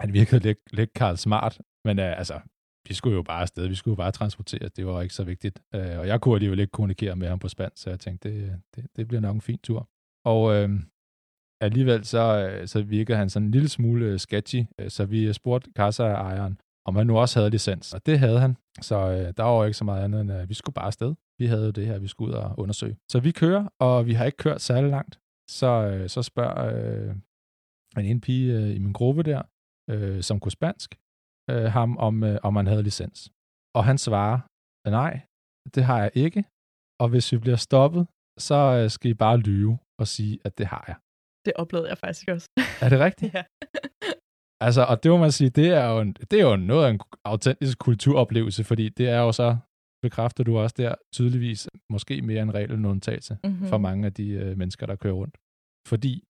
han 0.00 0.12
virkede 0.12 0.40
lidt, 0.40 0.58
lidt 0.72 0.92
Karl 0.92 1.16
Smart, 1.16 1.60
men 1.84 1.98
øh, 1.98 2.18
altså, 2.18 2.40
vi 2.88 2.94
skulle 2.94 3.16
jo 3.16 3.22
bare 3.22 3.42
afsted, 3.42 3.66
vi 3.68 3.74
skulle 3.74 3.92
jo 3.92 3.96
bare 3.96 4.12
transportere, 4.12 4.68
det 4.68 4.86
var 4.86 5.02
ikke 5.02 5.14
så 5.14 5.24
vigtigt. 5.24 5.62
Øh, 5.74 5.98
og 5.98 6.06
jeg 6.06 6.20
kunne 6.20 6.34
alligevel 6.34 6.60
ikke 6.60 6.70
kommunikere 6.70 7.16
med 7.16 7.28
ham 7.28 7.38
på 7.38 7.48
spansk, 7.48 7.82
så 7.82 7.90
jeg 7.90 8.00
tænkte, 8.00 8.28
det, 8.28 8.60
det, 8.76 8.86
det 8.96 9.08
bliver 9.08 9.20
nok 9.20 9.34
en 9.34 9.40
fin 9.40 9.58
tur. 9.58 9.88
Og 10.24 10.54
øh, 10.54 10.68
alligevel 11.60 12.04
så, 12.04 12.48
øh, 12.48 12.68
så 12.68 12.82
virkede 12.82 13.18
han 13.18 13.30
sådan 13.30 13.46
en 13.46 13.50
lille 13.50 13.68
smule 13.68 14.06
øh, 14.06 14.18
sketchy, 14.18 14.64
øh, 14.78 14.90
så 14.90 15.04
vi 15.04 15.32
spurgte 15.32 15.70
kasseejeren, 15.76 16.58
om 16.86 16.96
han 16.96 17.06
nu 17.06 17.18
også 17.18 17.38
havde 17.38 17.50
licens. 17.50 17.94
Og 17.94 18.06
det 18.06 18.18
havde 18.18 18.40
han, 18.40 18.56
så 18.80 18.96
øh, 18.96 19.32
der 19.36 19.42
var 19.42 19.56
jo 19.56 19.64
ikke 19.64 19.78
så 19.78 19.84
meget 19.84 20.04
andet 20.04 20.20
end, 20.20 20.32
at 20.32 20.48
vi 20.48 20.54
skulle 20.54 20.74
bare 20.74 20.86
afsted. 20.86 21.14
Vi 21.38 21.46
havde 21.46 21.64
jo 21.64 21.70
det 21.70 21.86
her, 21.86 21.98
vi 21.98 22.08
skulle 22.08 22.30
ud 22.30 22.36
og 22.36 22.54
undersøge. 22.58 22.96
Så 23.10 23.20
vi 23.20 23.30
kører, 23.30 23.68
og 23.80 24.06
vi 24.06 24.12
har 24.12 24.24
ikke 24.24 24.36
kørt 24.36 24.60
særlig 24.60 24.90
langt. 24.90 25.20
Så, 25.50 25.66
øh, 25.66 26.08
så 26.08 26.22
spørger 26.22 26.64
øh, 26.76 27.16
en 28.00 28.06
ene 28.06 28.20
pige 28.20 28.52
øh, 28.58 28.76
i 28.76 28.78
min 28.78 28.92
gruppe 28.92 29.22
der, 29.22 29.42
øh, 29.90 30.22
som 30.22 30.40
kunne 30.40 30.52
spansk, 30.52 30.90
øh, 31.50 31.64
ham 31.76 31.96
om, 31.96 32.24
øh, 32.24 32.38
om 32.42 32.56
han 32.56 32.66
havde 32.66 32.82
licens. 32.82 33.32
Og 33.76 33.84
han 33.84 33.98
svarer, 33.98 34.38
nej, 34.90 35.20
det 35.74 35.84
har 35.84 35.98
jeg 36.02 36.10
ikke, 36.14 36.44
og 37.02 37.08
hvis 37.08 37.32
vi 37.32 37.38
bliver 37.38 37.56
stoppet, 37.56 38.06
så 38.38 38.58
øh, 38.78 38.90
skal 38.90 39.10
I 39.10 39.14
bare 39.14 39.38
lyve 39.38 39.78
og 40.00 40.06
sige, 40.06 40.38
at 40.44 40.58
det 40.58 40.66
har 40.66 40.84
jeg. 40.88 40.96
Det 41.46 41.52
oplevede 41.62 41.88
jeg 41.88 41.98
faktisk 41.98 42.28
også. 42.28 42.48
Er 42.82 42.88
det 42.88 42.98
rigtigt? 43.00 43.34
ja. 43.38 43.44
Altså, 44.60 44.82
og 44.90 45.02
det 45.02 45.10
må 45.10 45.16
man 45.16 45.32
sige, 45.32 45.50
det 45.50 45.68
er 45.68 45.86
jo, 45.92 46.00
en, 46.00 46.12
det 46.12 46.40
er 46.40 46.46
jo 46.50 46.56
noget 46.56 46.86
af 46.86 46.90
en 46.90 47.00
autentisk 47.24 47.78
kulturoplevelse, 47.78 48.64
fordi 48.64 48.88
det 48.88 49.08
er 49.08 49.20
jo 49.20 49.32
så, 49.32 49.56
bekræfter 50.02 50.44
du 50.44 50.58
også 50.58 50.74
der, 50.78 50.94
tydeligvis 51.12 51.68
måske 51.90 52.22
mere 52.22 52.42
en 52.42 52.54
regel 52.54 52.72
end 52.72 52.86
undtagelse 52.86 53.38
mm-hmm. 53.44 53.66
for 53.66 53.78
mange 53.78 54.06
af 54.06 54.12
de 54.14 54.28
øh, 54.30 54.58
mennesker, 54.58 54.86
der 54.86 54.96
kører 54.96 55.14
rundt. 55.14 55.36
Fordi 55.88 56.24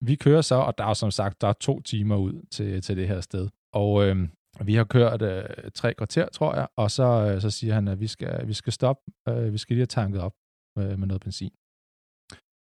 vi 0.00 0.14
kører 0.14 0.40
så, 0.40 0.54
og 0.54 0.78
der 0.78 0.84
er 0.84 0.94
som 0.94 1.10
sagt, 1.10 1.40
der 1.40 1.48
er 1.48 1.52
to 1.52 1.80
timer 1.80 2.16
ud 2.16 2.46
til, 2.50 2.82
til 2.82 2.96
det 2.96 3.08
her 3.08 3.20
sted. 3.20 3.48
Og 3.72 4.06
øh, 4.06 4.28
vi 4.64 4.74
har 4.74 4.84
kørt 4.84 5.22
øh, 5.22 5.70
tre 5.74 5.94
kvarter, 5.94 6.28
tror 6.28 6.54
jeg, 6.54 6.68
og 6.76 6.90
så, 6.90 7.02
øh, 7.02 7.40
så 7.40 7.50
siger 7.50 7.74
han, 7.74 7.88
at 7.88 8.00
vi 8.00 8.06
skal, 8.06 8.48
vi 8.48 8.52
skal 8.52 8.72
stoppe, 8.72 9.02
øh, 9.28 9.52
vi 9.52 9.58
skal 9.58 9.74
lige 9.74 9.80
have 9.80 9.86
tanket 9.86 10.20
op 10.20 10.34
øh, 10.78 10.98
med 10.98 11.06
noget 11.06 11.22
benzin. 11.22 11.52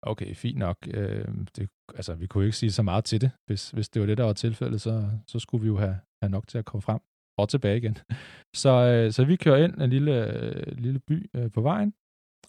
Okay, 0.03 0.35
fint 0.35 0.59
nok. 0.59 0.77
Øh, 0.95 1.29
det, 1.57 1.69
altså, 1.95 2.15
vi 2.15 2.27
kunne 2.27 2.45
ikke 2.45 2.57
sige 2.57 2.73
så 2.73 2.83
meget 2.83 3.05
til 3.05 3.21
det. 3.21 3.31
Hvis, 3.47 3.71
hvis 3.71 3.89
det 3.89 4.01
var 4.01 4.07
det, 4.07 4.19
der 4.19 4.25
var 4.25 4.33
tilfældet, 4.33 4.81
så, 4.81 5.11
så 5.27 5.39
skulle 5.39 5.63
vi 5.63 5.69
jo 5.69 5.77
have, 5.77 5.99
have 6.23 6.31
nok 6.31 6.49
til 6.49 6.59
at 6.59 6.65
komme 6.65 6.83
frem 6.83 7.01
og 7.39 7.49
tilbage 7.49 7.77
igen. 7.77 7.99
Så, 8.63 8.71
øh, 8.71 9.13
så 9.13 9.25
vi 9.25 9.37
kører 9.37 9.65
ind 9.65 9.83
en 9.83 9.91
lille, 9.91 10.15
øh, 10.33 10.79
lille 10.79 10.99
by 10.99 11.31
øh, 11.37 11.53
på 11.53 11.61
vejen, 11.61 11.95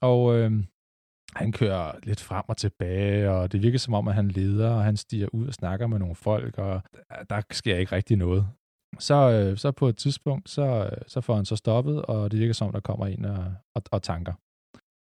og 0.01 0.35
øh, 0.35 0.51
han 1.37 1.51
kører 1.51 1.99
lidt 2.03 2.21
frem 2.21 2.45
og 2.47 2.57
tilbage, 2.57 3.31
og 3.31 3.51
det 3.51 3.61
virker 3.61 3.77
som 3.77 3.93
om, 3.93 4.07
at 4.07 4.15
han 4.15 4.27
leder, 4.27 4.69
og 4.69 4.83
han 4.83 4.97
stiger 4.97 5.27
ud 5.33 5.47
og 5.47 5.53
snakker 5.53 5.87
med 5.87 5.99
nogle 5.99 6.15
folk, 6.15 6.57
og 6.57 6.81
der 7.29 7.41
sker 7.51 7.75
ikke 7.77 7.95
rigtig 7.95 8.17
noget. 8.17 8.47
Så, 8.99 9.31
øh, 9.31 9.57
så 9.57 9.71
på 9.71 9.87
et 9.87 9.97
tidspunkt, 9.97 10.49
så, 10.49 10.89
øh, 10.91 11.01
så 11.07 11.21
får 11.21 11.35
han 11.35 11.45
så 11.45 11.55
stoppet, 11.55 12.01
og 12.01 12.31
det 12.31 12.39
virker 12.39 12.53
som 12.53 12.67
om, 12.67 12.73
der 12.73 12.79
kommer 12.79 13.05
en 13.05 13.25
og, 13.25 13.53
og, 13.75 13.81
og 13.91 14.03
tanker. 14.03 14.33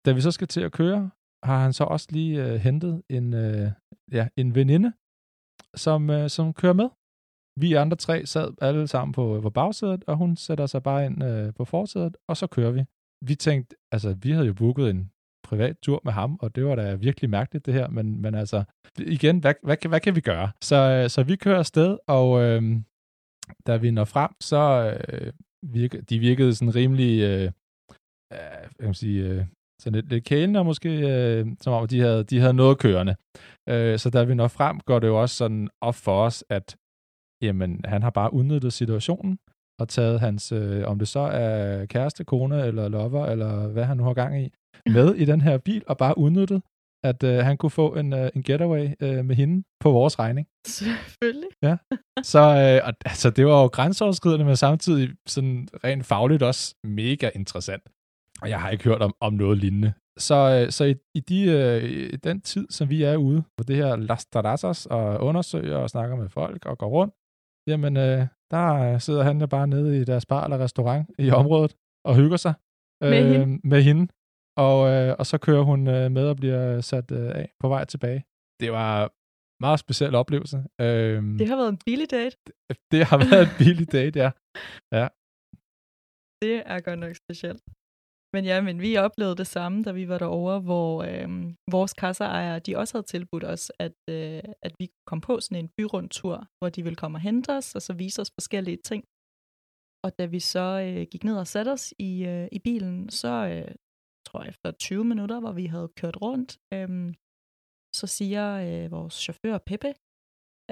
Da 0.05 0.11
vi 0.11 0.21
så 0.21 0.31
skal 0.31 0.47
til 0.47 0.61
at 0.61 0.71
køre, 0.71 1.11
har 1.43 1.59
han 1.63 1.73
så 1.73 1.83
også 1.83 2.07
lige 2.09 2.45
øh, 2.45 2.55
hentet 2.55 3.03
en, 3.09 3.33
øh, 3.33 3.71
ja, 4.11 4.27
en 4.37 4.55
veninde, 4.55 4.93
som, 5.75 6.09
øh, 6.09 6.29
som 6.29 6.53
kører 6.53 6.73
med. 6.73 6.89
Vi 7.59 7.73
andre 7.73 7.97
tre 7.97 8.25
sad 8.25 8.53
alle 8.61 8.87
sammen 8.87 9.13
på, 9.13 9.39
på 9.41 9.49
bagsædet, 9.49 10.03
og 10.07 10.17
hun 10.17 10.35
sætter 10.35 10.65
sig 10.65 10.83
bare 10.83 11.05
ind 11.05 11.23
øh, 11.23 11.53
på 11.53 11.65
forsædet, 11.65 12.17
og 12.29 12.37
så 12.37 12.47
kører 12.47 12.71
vi. 12.71 12.83
Vi 13.29 13.35
tænkte, 13.35 13.75
altså 13.91 14.13
vi 14.23 14.31
havde 14.31 14.47
jo 14.47 14.53
booket 14.53 14.89
en 14.89 15.11
privat 15.53 15.75
tur 15.85 16.01
med 16.03 16.13
ham, 16.13 16.37
og 16.41 16.55
det 16.55 16.65
var 16.65 16.75
da 16.75 16.95
virkelig 16.95 17.29
mærkeligt 17.29 17.65
det 17.65 17.73
her, 17.73 17.87
men, 17.89 18.21
men 18.21 18.35
altså, 18.35 18.63
igen, 18.97 19.39
hvad, 19.39 19.53
hvad, 19.63 19.77
hvad, 19.81 19.89
hvad 19.89 19.99
kan 19.99 20.15
vi 20.15 20.21
gøre? 20.21 20.51
Så, 20.61 20.75
øh, 20.75 21.09
så 21.09 21.23
vi 21.23 21.35
kører 21.35 21.59
afsted, 21.59 21.97
og 22.07 22.41
øh, 22.41 22.61
da 23.67 23.77
vi 23.77 23.91
når 23.91 24.05
frem, 24.05 24.31
så 24.41 24.61
øh, 25.09 25.33
virke, 25.63 26.01
de 26.01 26.19
virkede 26.19 26.55
sådan 26.55 26.75
rimelig, 26.75 27.21
øh, 27.21 27.43
øh 27.43 27.49
hvad 28.75 28.79
jeg 28.79 28.85
kan 28.85 28.93
sige, 28.93 29.29
øh, 29.29 29.45
sådan 29.81 29.95
lidt, 29.95 30.09
lidt 30.09 30.25
kælende, 30.25 30.63
måske, 30.63 30.89
øh, 30.89 31.47
som 31.61 31.73
om 31.73 31.87
de 31.87 31.99
havde, 31.99 32.23
de 32.23 32.39
havde 32.39 32.53
noget 32.53 32.77
kørende. 32.77 33.15
Øh, 33.69 33.99
så 33.99 34.09
da 34.09 34.23
vi 34.23 34.35
når 34.35 34.47
frem, 34.47 34.79
går 34.79 34.99
det 34.99 35.07
jo 35.07 35.21
også 35.21 35.35
sådan 35.35 35.69
op 35.81 35.95
for 35.95 36.25
os, 36.25 36.43
at 36.49 36.75
jamen, 37.41 37.81
han 37.85 38.03
har 38.03 38.09
bare 38.09 38.33
udnyttet 38.33 38.73
situationen, 38.73 39.37
og 39.79 39.89
taget 39.89 40.19
hans, 40.19 40.51
øh, 40.51 40.87
om 40.87 40.99
det 40.99 41.07
så 41.07 41.19
er 41.19 41.85
kæreste, 41.85 42.23
kone 42.23 42.65
eller 42.65 42.87
lover, 42.87 43.25
eller 43.25 43.67
hvad 43.67 43.85
han 43.85 43.97
nu 43.97 44.03
har 44.03 44.13
gang 44.13 44.41
i, 44.41 44.53
med 44.95 45.15
i 45.15 45.25
den 45.25 45.41
her 45.41 45.57
bil, 45.57 45.83
og 45.87 45.97
bare 45.97 46.17
udnyttet, 46.17 46.61
at 47.03 47.23
øh, 47.23 47.37
han 47.37 47.57
kunne 47.57 47.69
få 47.69 47.95
en, 47.95 48.13
øh, 48.13 48.29
en 48.35 48.43
getaway 48.43 48.89
øh, 49.01 49.25
med 49.25 49.35
hende 49.35 49.63
på 49.79 49.91
vores 49.91 50.19
regning. 50.19 50.47
Selvfølgelig. 50.67 51.49
Ja. 51.61 51.77
Så 52.23 52.39
øh, 52.39 52.87
og, 52.87 52.93
altså, 53.05 53.29
det 53.29 53.45
var 53.45 53.61
jo 53.61 53.67
grænseoverskridende, 53.67 54.45
men 54.45 54.55
samtidig 54.55 55.09
sådan 55.27 55.67
rent 55.83 56.05
fagligt 56.05 56.43
også 56.43 56.75
mega 56.83 57.29
interessant. 57.35 57.83
Og 58.41 58.49
jeg 58.49 58.61
har 58.61 58.69
ikke 58.69 58.83
hørt 58.83 59.01
om, 59.01 59.13
om 59.19 59.33
noget 59.33 59.57
lignende. 59.57 59.93
Så, 60.17 60.35
øh, 60.35 60.71
så 60.71 60.83
i, 60.83 60.95
i, 61.15 61.19
de, 61.19 61.43
øh, 61.43 61.83
i 61.83 62.15
den 62.15 62.41
tid, 62.41 62.67
som 62.69 62.89
vi 62.89 63.03
er 63.03 63.15
ude 63.15 63.43
på 63.57 63.63
det 63.63 63.75
her 63.75 63.95
Las 63.95 64.25
Terrazas 64.25 64.85
og 64.85 65.23
undersøger 65.23 65.77
og 65.77 65.89
snakker 65.89 66.15
med 66.15 66.29
folk 66.29 66.65
og 66.65 66.77
går 66.77 66.87
rundt, 66.87 67.13
jamen 67.67 67.97
øh, 67.97 68.27
der 68.51 68.97
sidder 68.97 69.23
han 69.23 69.49
bare 69.49 69.67
nede 69.67 70.01
i 70.01 70.03
deres 70.03 70.25
bar 70.25 70.43
eller 70.43 70.59
restaurant 70.59 71.09
i 71.19 71.29
området 71.29 71.75
og 72.05 72.15
hygger 72.15 72.37
sig 72.37 72.53
med, 73.01 73.25
øh, 73.25 73.39
hende. 73.39 73.59
med 73.63 73.81
hende. 73.81 74.07
Og, 74.57 74.77
øh, 74.93 75.15
og 75.19 75.25
så 75.25 75.37
kører 75.37 75.63
hun 75.71 75.87
øh, 75.87 76.11
med 76.11 76.25
og 76.29 76.35
bliver 76.35 76.81
sat 76.81 77.11
øh, 77.11 77.29
af 77.41 77.53
på 77.59 77.67
vej 77.67 77.85
tilbage. 77.85 78.25
Det 78.61 78.71
var 78.71 79.03
en 79.03 79.09
meget 79.59 79.79
speciel 79.79 80.15
oplevelse. 80.15 80.57
Øh, 80.81 81.21
det 81.39 81.47
har 81.47 81.55
været 81.55 81.69
en 81.69 81.81
billig 81.85 82.11
date. 82.11 82.37
Det, 82.47 82.77
det 82.91 83.05
har 83.09 83.17
været 83.17 83.43
en 83.47 83.55
billig 83.61 83.91
date, 83.91 84.19
ja. 84.23 84.31
ja. 84.99 85.07
Det 86.43 86.55
er 86.73 86.79
godt 86.87 86.99
nok 86.99 87.15
specielt. 87.15 87.63
Men 88.35 88.45
ja, 88.45 88.61
men 88.61 88.81
vi 88.81 88.97
oplevede 88.97 89.35
det 89.35 89.47
samme, 89.47 89.83
da 89.83 89.91
vi 89.91 90.07
var 90.09 90.17
derovre, 90.17 90.59
hvor 90.59 91.03
øh, 91.03 91.29
vores 91.71 91.93
kasseejere, 91.93 92.59
de 92.59 92.77
også 92.77 92.93
havde 92.93 93.05
tilbudt 93.05 93.43
os, 93.43 93.71
at, 93.79 93.97
øh, 94.09 94.41
at 94.61 94.73
vi 94.79 94.85
kom 95.09 95.21
på 95.21 95.39
sådan 95.39 95.63
en 95.63 95.69
byrundtur, 95.77 96.47
hvor 96.57 96.69
de 96.69 96.83
ville 96.83 96.95
komme 96.95 97.17
og 97.17 97.21
hente 97.21 97.49
os, 97.57 97.75
og 97.75 97.81
så 97.81 97.93
vise 97.93 98.21
os 98.21 98.31
forskellige 98.37 98.77
ting. 98.77 99.03
Og 100.05 100.19
da 100.19 100.25
vi 100.25 100.39
så 100.39 100.67
øh, 100.85 101.07
gik 101.11 101.23
ned 101.23 101.37
og 101.37 101.47
satte 101.47 101.69
os 101.69 101.93
i, 101.99 102.25
øh, 102.25 102.47
i 102.51 102.59
bilen, 102.59 103.09
så 103.09 103.33
øh, 103.51 103.75
tror 104.33 104.43
efter 104.43 104.71
20 104.71 105.03
minutter, 105.03 105.39
hvor 105.39 105.51
vi 105.51 105.65
havde 105.65 105.89
kørt 105.99 106.17
rundt, 106.21 106.51
øhm, 106.73 107.09
så 107.95 108.07
siger 108.07 108.45
øh, 108.67 108.91
vores 108.91 109.13
chauffør 109.13 109.57
Peppe 109.57 109.93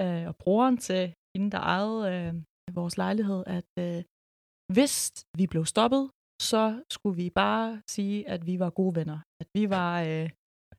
øh, 0.02 0.24
og 0.30 0.36
broren 0.36 0.76
til 0.76 1.14
hende, 1.36 1.50
der 1.50 1.60
ejede 1.74 2.00
øh, 2.14 2.32
vores 2.78 2.96
lejlighed, 2.96 3.44
at 3.46 3.70
øh, 3.78 4.02
hvis 4.76 5.26
vi 5.38 5.46
blev 5.46 5.64
stoppet, 5.64 6.10
så 6.50 6.62
skulle 6.90 7.16
vi 7.22 7.30
bare 7.30 7.82
sige, 7.90 8.28
at 8.28 8.46
vi 8.46 8.54
var 8.58 8.70
gode 8.70 8.94
venner. 8.98 9.18
At 9.42 9.48
vi 9.54 9.70
var 9.70 9.92
øh, 10.02 10.30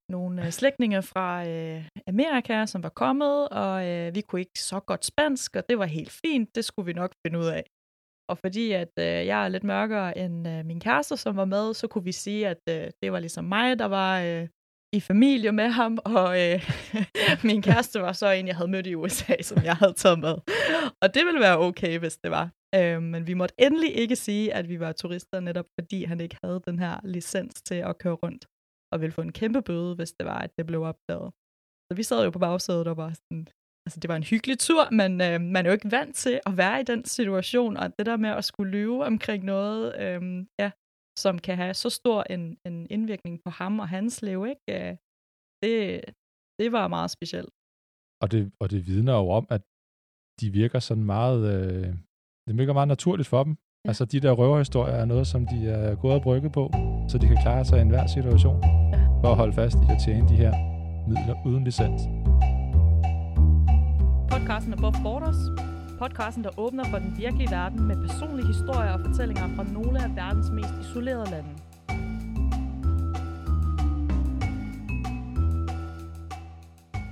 nogle 0.10 0.46
øh, 0.46 0.52
slægtninge 0.52 1.02
fra 1.02 1.30
øh, 1.48 1.82
Amerika, 2.08 2.65
som 2.65 2.84
var 2.84 2.93
kommet, 3.04 3.50
og 3.50 3.76
øh, 3.89 4.15
vi 4.15 4.22
kunne 4.22 4.41
ikke 4.46 4.60
så 4.72 4.80
godt 4.80 5.06
spansk, 5.06 5.56
og 5.56 5.63
det 5.69 5.78
var 5.80 5.86
helt 5.86 6.13
fint. 6.24 6.56
Det 6.56 6.65
skulle 6.65 6.86
vi 6.86 6.93
nok 6.93 7.12
finde 7.26 7.39
ud 7.39 7.50
af. 7.58 7.63
Og 8.29 8.38
fordi 8.38 8.71
at 8.71 8.93
øh, 8.99 9.05
jeg 9.05 9.45
er 9.45 9.47
lidt 9.47 9.63
mørkere 9.63 10.17
end 10.17 10.47
øh, 10.47 10.65
min 10.65 10.79
kæreste, 10.79 11.17
som 11.17 11.36
var 11.36 11.45
med, 11.45 11.73
så 11.73 11.88
kunne 11.88 12.03
vi 12.03 12.12
sige, 12.12 12.47
at 12.47 12.62
øh, 12.69 12.91
det 13.01 13.12
var 13.12 13.19
ligesom 13.19 13.45
mig, 13.45 13.79
der 13.79 13.86
var 13.86 14.21
øh, 14.21 14.47
i 14.93 14.99
familie 14.99 15.51
med 15.51 15.69
ham, 15.69 15.97
og 16.17 16.29
øh, 16.43 16.59
min 17.49 17.62
kæreste 17.62 18.01
var 18.01 18.12
så 18.12 18.31
en, 18.31 18.47
jeg 18.47 18.55
havde 18.55 18.71
mødt 18.71 18.88
i 18.88 18.95
USA, 18.95 19.41
som 19.41 19.63
jeg 19.63 19.75
havde 19.75 19.93
taget 19.93 20.19
med. 20.19 20.36
Og 21.01 21.13
det 21.13 21.25
ville 21.25 21.39
være 21.39 21.59
okay, 21.59 21.99
hvis 21.99 22.17
det 22.17 22.31
var. 22.31 22.51
Øh, 22.75 23.01
men 23.01 23.27
vi 23.27 23.33
måtte 23.33 23.55
endelig 23.57 23.95
ikke 23.95 24.15
sige, 24.15 24.53
at 24.53 24.69
vi 24.69 24.79
var 24.79 24.91
turister, 24.91 25.39
netop 25.39 25.65
fordi 25.79 26.03
han 26.03 26.19
ikke 26.21 26.38
havde 26.43 26.62
den 26.67 26.79
her 26.79 26.99
licens 27.03 27.62
til 27.62 27.75
at 27.75 27.97
køre 27.97 28.13
rundt, 28.13 28.45
og 28.91 29.01
ville 29.01 29.12
få 29.12 29.21
en 29.21 29.31
kæmpe 29.31 29.62
bøde, 29.62 29.95
hvis 29.95 30.13
det 30.13 30.25
var, 30.25 30.39
at 30.39 30.51
det 30.57 30.65
blev 30.65 30.81
opdaget. 30.81 31.31
Så 31.88 31.95
vi 31.95 32.03
sad 32.03 32.23
jo 32.23 32.29
på 32.29 32.39
bagsædet 32.39 32.88
og 32.88 32.97
var 32.97 33.13
sådan, 33.13 33.47
altså 33.86 34.00
det 34.00 34.08
var 34.10 34.15
en 34.15 34.24
hyggelig 34.32 34.60
tur, 34.60 34.84
men 34.91 35.12
øh, 35.22 35.41
man 35.41 35.65
er 35.65 35.69
jo 35.69 35.74
ikke 35.74 35.91
vant 35.91 36.15
til 36.15 36.36
at 36.46 36.58
være 36.58 36.82
i 36.82 36.84
den 36.84 37.06
situation, 37.06 37.78
og 37.78 37.86
det 37.98 38.06
der 38.06 38.17
med 38.17 38.30
at 38.30 38.46
skulle 38.46 38.72
lyve 38.72 39.06
omkring 39.06 39.43
noget, 39.43 39.82
øh, 40.04 40.46
ja, 40.60 40.72
som 41.19 41.39
kan 41.39 41.56
have 41.56 41.74
så 41.74 41.89
stor 41.89 42.24
en, 42.30 42.58
en 42.65 42.88
indvirkning 42.89 43.36
på 43.46 43.50
ham 43.50 43.80
og 43.80 43.88
hans 43.89 44.22
liv, 44.22 44.46
ikke? 44.46 44.89
Øh, 44.89 44.98
det, 45.63 46.02
det 46.60 46.72
var 46.72 46.88
meget 46.88 47.12
specielt. 47.12 47.50
Og 48.22 48.32
det, 48.32 48.52
og 48.62 48.72
det 48.72 48.88
vidner 48.88 49.13
jo 49.13 49.30
om, 49.30 49.46
at 49.50 49.62
de 50.41 50.50
virker 50.50 50.80
sådan 50.80 51.04
meget 51.04 51.41
øh, 51.54 51.96
det 52.48 52.58
virker 52.58 52.74
meget 52.74 52.88
naturligt 52.88 53.30
for 53.30 53.43
dem. 53.43 53.54
Ja. 53.86 53.89
Altså 53.89 54.06
de 54.06 54.19
der 54.19 54.32
røverhistorier 54.32 54.96
er 54.96 55.06
noget, 55.06 55.28
som 55.28 55.48
de 55.48 55.69
er 55.69 55.96
gået 55.96 56.13
og 56.13 56.22
brygget 56.22 56.52
på, 56.52 56.72
så 57.10 57.17
de 57.17 57.28
kan 57.28 57.38
klare 57.41 57.65
sig 57.65 57.78
i 57.78 57.82
enhver 57.82 58.08
situation, 58.08 58.60
ja. 58.63 59.00
for 59.22 59.32
at 59.32 59.38
holde 59.38 59.54
fast 59.54 59.76
i 59.76 59.88
at 59.89 59.98
tjene 60.06 60.30
de 60.30 60.36
her 60.36 60.54
midler 61.08 61.36
uden 61.46 61.63
licens. 61.63 62.02
Podcasten 64.43 64.73
Above 64.73 64.99
Borders. 65.03 65.41
Podcasten, 65.99 66.43
der 66.43 66.60
åbner 66.60 66.84
for 66.91 66.99
den 66.99 67.17
virkelige 67.17 67.51
verden 67.51 67.88
med 67.88 67.95
personlige 68.08 68.47
historier 68.47 68.91
og 68.91 68.99
fortællinger 69.06 69.56
fra 69.56 69.63
nogle 69.63 70.03
af 70.03 70.10
verdens 70.15 70.49
mest 70.58 70.73
isolerede 70.84 71.29
lande. 71.36 71.53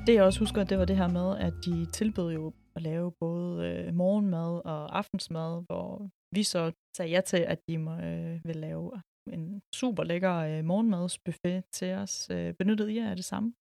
Det 0.06 0.14
jeg 0.16 0.24
også 0.24 0.40
husker, 0.40 0.64
det 0.64 0.78
var 0.78 0.86
det 0.86 0.98
her 0.98 1.08
med, 1.08 1.38
at 1.48 1.54
de 1.66 1.86
tilbød 1.86 2.34
jo 2.34 2.54
at 2.76 2.82
lave 2.82 3.12
både 3.20 3.68
øh, 3.68 3.94
morgenmad 3.94 4.62
og 4.66 4.98
aftensmad, 4.98 5.64
hvor 5.68 6.10
vi 6.36 6.44
så 6.44 6.72
sagde 6.98 7.12
ja 7.12 7.22
til, 7.22 7.38
at 7.54 7.60
de 7.68 7.78
må, 7.78 7.92
øh, 7.92 8.40
vil 8.46 8.56
lave 8.56 9.02
en 9.36 9.62
super 9.76 10.04
lækker 10.04 10.36
øh, 10.36 10.66
morgenmadsbuffet 10.66 11.64
til 11.74 11.92
os. 11.94 12.30
Øh, 12.30 12.54
benyttede 12.60 12.94
I 12.94 12.98
af 12.98 13.16
det 13.16 13.26
samme? 13.26 13.54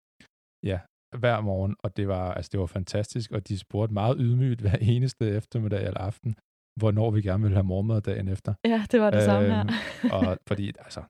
Ja, 0.63 0.81
hver 1.19 1.41
morgen, 1.41 1.77
og 1.79 1.97
det 1.97 2.09
var, 2.09 2.35
altså, 2.35 2.49
det 2.53 2.61
var 2.61 2.67
fantastisk, 2.67 3.33
og 3.33 3.49
de 3.49 3.59
spurgte 3.59 3.95
meget 3.95 4.17
ydmygt 4.21 4.61
hver 4.61 4.77
eneste 4.81 5.31
eftermiddag 5.31 5.87
eller 5.87 6.01
aften, 6.01 6.35
hvornår 6.77 7.11
vi 7.11 7.23
gerne 7.23 7.43
ville 7.43 7.57
have 7.57 7.65
morgenmad 7.65 8.01
dagen 8.01 8.29
efter. 8.29 8.55
Ja, 8.65 8.87
det 8.91 9.01
var 9.01 9.11
det 9.11 9.17
øhm, 9.17 9.25
samme 9.25 9.49
her. 9.49 9.65
og 10.13 10.39
fordi, 10.49 10.69
altså, 10.69 11.03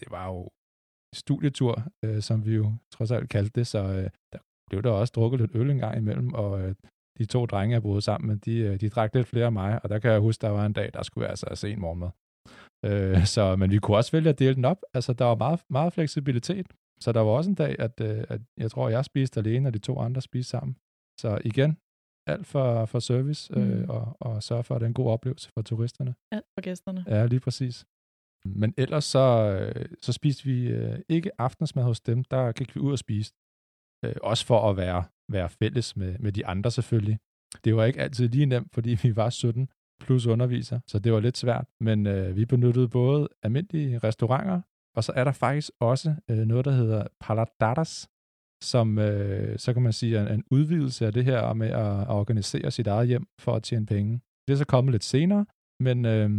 det 0.00 0.10
var 0.10 0.26
jo 0.26 0.50
studietur, 1.14 1.82
øh, 2.04 2.22
som 2.22 2.46
vi 2.46 2.54
jo 2.54 2.72
trods 2.90 3.10
alt 3.10 3.28
kaldte 3.28 3.60
det, 3.60 3.66
så 3.66 3.78
øh, 3.78 4.10
der 4.32 4.38
blev 4.70 4.82
der 4.82 4.90
også 4.90 5.12
drukket 5.16 5.40
lidt 5.40 5.54
øl 5.54 5.70
en 5.70 5.78
gang 5.78 5.96
imellem, 5.96 6.34
og 6.34 6.60
øh, 6.60 6.74
de 7.18 7.24
to 7.24 7.46
drenge, 7.46 7.74
jeg 7.74 7.82
boede 7.82 8.02
sammen 8.02 8.28
med, 8.28 8.36
de, 8.36 8.58
øh, 8.58 8.80
de 8.80 8.88
drak 8.88 9.14
lidt 9.14 9.26
flere 9.26 9.46
af 9.46 9.52
mig, 9.52 9.80
og 9.82 9.88
der 9.88 9.98
kan 9.98 10.10
jeg 10.10 10.20
huske, 10.20 10.42
der 10.42 10.48
var 10.48 10.66
en 10.66 10.72
dag, 10.72 10.90
der 10.94 11.02
skulle 11.02 11.24
jeg 11.24 11.30
altså 11.30 11.46
se 11.54 11.70
en 11.70 11.80
morgenmad. 11.80 12.10
Øh, 12.84 13.26
så, 13.34 13.56
men 13.56 13.70
vi 13.70 13.78
kunne 13.78 13.96
også 13.96 14.12
vælge 14.12 14.28
at 14.28 14.38
dele 14.38 14.54
den 14.54 14.64
op. 14.64 14.80
Altså, 14.94 15.12
der 15.12 15.24
var 15.24 15.34
meget, 15.34 15.60
meget 15.70 15.92
fleksibilitet. 15.92 16.66
Så 17.00 17.12
der 17.12 17.20
var 17.20 17.30
også 17.30 17.50
en 17.50 17.54
dag, 17.54 17.76
at, 17.78 18.00
øh, 18.00 18.24
at 18.28 18.40
jeg 18.56 18.70
tror, 18.70 18.88
jeg 18.88 19.04
spiste 19.04 19.40
alene, 19.40 19.68
og 19.68 19.74
de 19.74 19.78
to 19.78 19.98
andre 19.98 20.22
spiste 20.22 20.50
sammen. 20.50 20.76
Så 21.20 21.38
igen, 21.44 21.78
alt 22.26 22.46
for, 22.46 22.84
for 22.84 22.98
service, 22.98 23.54
øh, 23.56 23.78
mm. 23.78 23.90
og, 23.90 24.16
og 24.20 24.42
sørge 24.42 24.64
for, 24.64 24.74
at 24.74 24.80
det 24.80 24.86
er 24.86 24.88
en 24.88 24.94
god 24.94 25.10
oplevelse 25.10 25.50
for 25.54 25.62
turisterne. 25.62 26.14
Alt 26.32 26.46
for 26.54 26.60
gæsterne. 26.60 27.04
Ja, 27.08 27.26
lige 27.26 27.40
præcis. 27.40 27.86
Men 28.44 28.74
ellers 28.76 29.04
så, 29.04 29.58
øh, 29.60 29.86
så 30.02 30.12
spiste 30.12 30.44
vi 30.44 30.68
øh, 30.68 30.98
ikke 31.08 31.40
aftensmad 31.40 31.84
hos 31.84 32.00
dem, 32.00 32.24
der 32.24 32.52
gik 32.52 32.74
vi 32.74 32.80
ud 32.80 32.92
og 32.92 32.98
spiste. 32.98 33.36
Øh, 34.04 34.14
også 34.22 34.46
for 34.46 34.70
at 34.70 34.76
være, 34.76 35.04
være 35.28 35.48
fælles 35.48 35.96
med, 35.96 36.18
med 36.18 36.32
de 36.32 36.46
andre 36.46 36.70
selvfølgelig. 36.70 37.18
Det 37.64 37.76
var 37.76 37.84
ikke 37.84 38.00
altid 38.00 38.28
lige 38.28 38.46
nemt, 38.46 38.74
fordi 38.74 38.98
vi 39.02 39.16
var 39.16 39.30
17 39.30 39.68
plus 40.00 40.26
underviser, 40.26 40.80
så 40.86 40.98
det 40.98 41.12
var 41.12 41.20
lidt 41.20 41.36
svært. 41.36 41.66
Men 41.80 42.06
øh, 42.06 42.36
vi 42.36 42.44
benyttede 42.44 42.88
både 42.88 43.28
almindelige 43.42 43.98
restauranter, 43.98 44.60
og 44.96 45.04
så 45.04 45.12
er 45.16 45.24
der 45.24 45.32
faktisk 45.32 45.70
også 45.80 46.14
øh, 46.30 46.38
noget, 46.38 46.64
der 46.64 46.70
hedder 46.70 47.06
paladatas, 47.20 48.08
som 48.62 48.98
øh, 48.98 49.58
så 49.58 49.72
kan 49.72 49.82
man 49.82 49.92
sige 49.92 50.18
er 50.18 50.34
en 50.34 50.44
udvidelse 50.50 51.06
af 51.06 51.12
det 51.12 51.24
her 51.24 51.52
med 51.52 51.68
at 51.68 52.08
organisere 52.08 52.70
sit 52.70 52.86
eget 52.86 53.08
hjem 53.08 53.26
for 53.40 53.52
at 53.56 53.62
tjene 53.62 53.86
penge. 53.86 54.20
Det 54.46 54.52
er 54.52 54.56
så 54.56 54.66
kommet 54.66 54.92
lidt 54.92 55.04
senere, 55.04 55.46
men, 55.80 56.04
øh, 56.04 56.30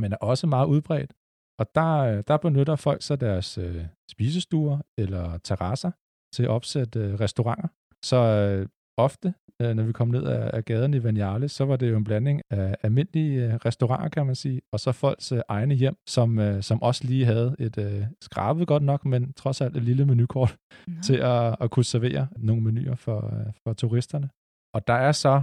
men 0.00 0.12
er 0.12 0.16
også 0.16 0.46
meget 0.46 0.66
udbredt. 0.66 1.12
Og 1.60 1.66
der, 1.74 1.92
øh, 1.98 2.24
der 2.28 2.36
benytter 2.36 2.76
folk 2.76 3.02
så 3.02 3.16
deres 3.16 3.58
øh, 3.58 3.86
spisestuer 4.10 4.78
eller 4.98 5.38
terrasser 5.38 5.90
til 6.34 6.42
at 6.42 6.48
opsætte 6.48 6.98
øh, 7.00 7.14
restauranter. 7.20 7.68
Så 8.04 8.16
øh, 8.16 8.68
ofte, 8.96 9.34
øh, 9.62 9.74
når 9.74 9.82
vi 9.82 9.92
kom 9.92 10.08
ned 10.08 10.24
af, 10.24 10.50
af 10.56 10.64
gaden 10.64 10.94
i 10.94 11.02
Vanjale, 11.04 11.48
så 11.48 11.64
var 11.64 11.76
det 11.76 11.90
jo 11.90 11.96
en 11.96 12.04
blanding 12.04 12.42
af 12.50 12.76
almindelige 12.82 13.44
øh, 13.44 13.54
restauranter, 13.54 14.08
kan 14.08 14.26
man 14.26 14.34
sige, 14.34 14.60
og 14.72 14.80
så 14.80 14.92
folks 14.92 15.32
øh, 15.32 15.40
egne 15.48 15.74
hjem, 15.74 15.96
som, 16.08 16.38
øh, 16.38 16.62
som 16.62 16.82
også 16.82 17.04
lige 17.04 17.24
havde 17.24 17.56
et 17.58 17.78
øh, 17.78 18.06
skrabet 18.20 18.66
godt 18.66 18.82
nok, 18.82 19.04
men 19.04 19.32
trods 19.32 19.60
alt 19.60 19.76
et 19.76 19.82
lille 19.82 20.06
menukort 20.06 20.56
mm. 20.88 21.02
til 21.02 21.16
at, 21.16 21.56
at 21.60 21.70
kunne 21.70 21.84
servere 21.84 22.28
nogle 22.36 22.62
menuer 22.62 22.94
for, 22.94 23.18
øh, 23.34 23.52
for 23.62 23.72
turisterne. 23.72 24.30
Og 24.74 24.86
der 24.86 24.94
er 24.94 25.12
så 25.12 25.42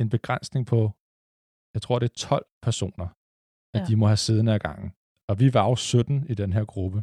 en 0.00 0.08
begrænsning 0.08 0.66
på, 0.66 0.80
jeg 1.74 1.82
tror 1.82 1.98
det 1.98 2.08
er 2.10 2.14
12 2.28 2.46
personer, 2.62 3.08
at 3.74 3.80
ja. 3.80 3.86
de 3.88 3.96
må 3.96 4.06
have 4.06 4.16
siddende 4.16 4.52
af 4.52 4.60
gangen. 4.60 4.92
Og 5.30 5.40
vi 5.40 5.54
var 5.54 5.68
jo 5.68 5.76
17 5.76 6.26
i 6.28 6.34
den 6.34 6.52
her 6.52 6.64
gruppe. 6.64 7.02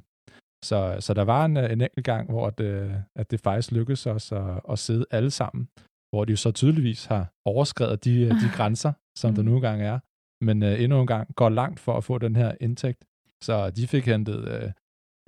Så, 0.64 0.98
så 1.00 1.14
der 1.14 1.22
var 1.22 1.46
en, 1.46 1.58
en 1.58 1.82
enkelt 1.82 2.06
gang, 2.06 2.30
hvor 2.30 2.50
det, 2.50 3.04
at 3.16 3.32
det 3.32 3.40
faktisk 3.40 3.72
lykkedes 3.72 4.06
os 4.08 4.32
at, 4.32 4.62
at 4.70 4.80
sidde 4.80 5.06
alle 5.12 5.32
sammen, 5.32 5.70
hvor 6.10 6.26
de 6.26 6.32
jo 6.32 6.38
så 6.38 6.52
tydeligvis 6.52 7.06
har 7.06 7.34
overskrevet 7.46 8.06
de, 8.06 8.30
de 8.30 8.50
grænser, 8.54 8.94
som 9.18 9.30
mm. 9.30 9.36
der 9.36 9.44
nu 9.44 9.56
engang 9.56 9.82
er, 9.82 10.00
men 10.46 10.64
uh, 10.64 10.82
endnu 10.82 11.02
en 11.02 11.08
gang 11.08 11.36
går 11.36 11.50
langt 11.50 11.80
for 11.80 11.94
at 11.98 12.04
få 12.04 12.18
den 12.18 12.36
her 12.36 12.56
indtægt. 12.62 13.06
Så 13.44 13.70
de 13.70 13.88
fik 13.88 14.06
hentet 14.06 14.64
uh, 14.64 14.72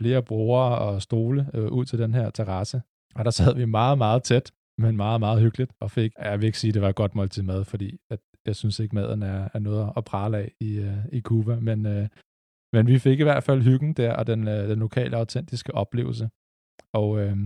flere 0.02 0.24
brugere 0.24 0.78
og 0.78 1.02
stole 1.02 1.50
uh, 1.54 1.64
ud 1.64 1.86
til 1.86 2.00
den 2.00 2.14
her 2.14 2.30
terrasse, 2.30 2.82
og 3.16 3.26
der 3.26 3.32
sad 3.32 3.56
vi 3.56 3.66
meget, 3.66 3.98
meget 3.98 4.24
tæt, 4.24 4.52
men 4.78 4.98
meget, 4.98 5.20
meget 5.20 5.42
hyggeligt, 5.42 5.74
og 5.82 5.92
fik, 5.92 6.12
jeg 6.20 6.40
vil 6.40 6.48
ikke 6.48 6.60
sige, 6.60 6.70
at 6.70 6.74
det 6.74 6.82
var 6.82 6.90
et 6.90 6.96
godt 6.96 7.16
måltid 7.16 7.44
mad, 7.44 7.66
fordi 7.66 7.98
at 8.10 8.20
jeg 8.46 8.56
synes 8.56 8.80
ikke, 8.80 8.96
maden 8.96 9.24
er, 9.24 9.50
er 9.54 9.60
noget 9.60 9.94
at 9.98 10.06
prale 10.06 10.38
af 10.38 10.52
i, 10.60 10.80
uh, 10.80 11.06
i 11.12 11.22
Cuba, 11.22 11.56
men, 11.60 11.86
uh, 11.86 12.08
men 12.74 12.88
vi 12.88 13.00
fik 13.00 13.20
i 13.20 13.24
hvert 13.24 13.44
fald 13.44 13.62
hyggen 13.62 13.94
der, 13.94 14.14
og 14.14 14.28
den, 14.28 14.48
øh, 14.48 14.70
den 14.70 14.80
lokale 14.80 15.18
autentiske 15.18 15.76
oplevelse. 15.76 16.30
Og 16.94 17.20
øh, 17.20 17.38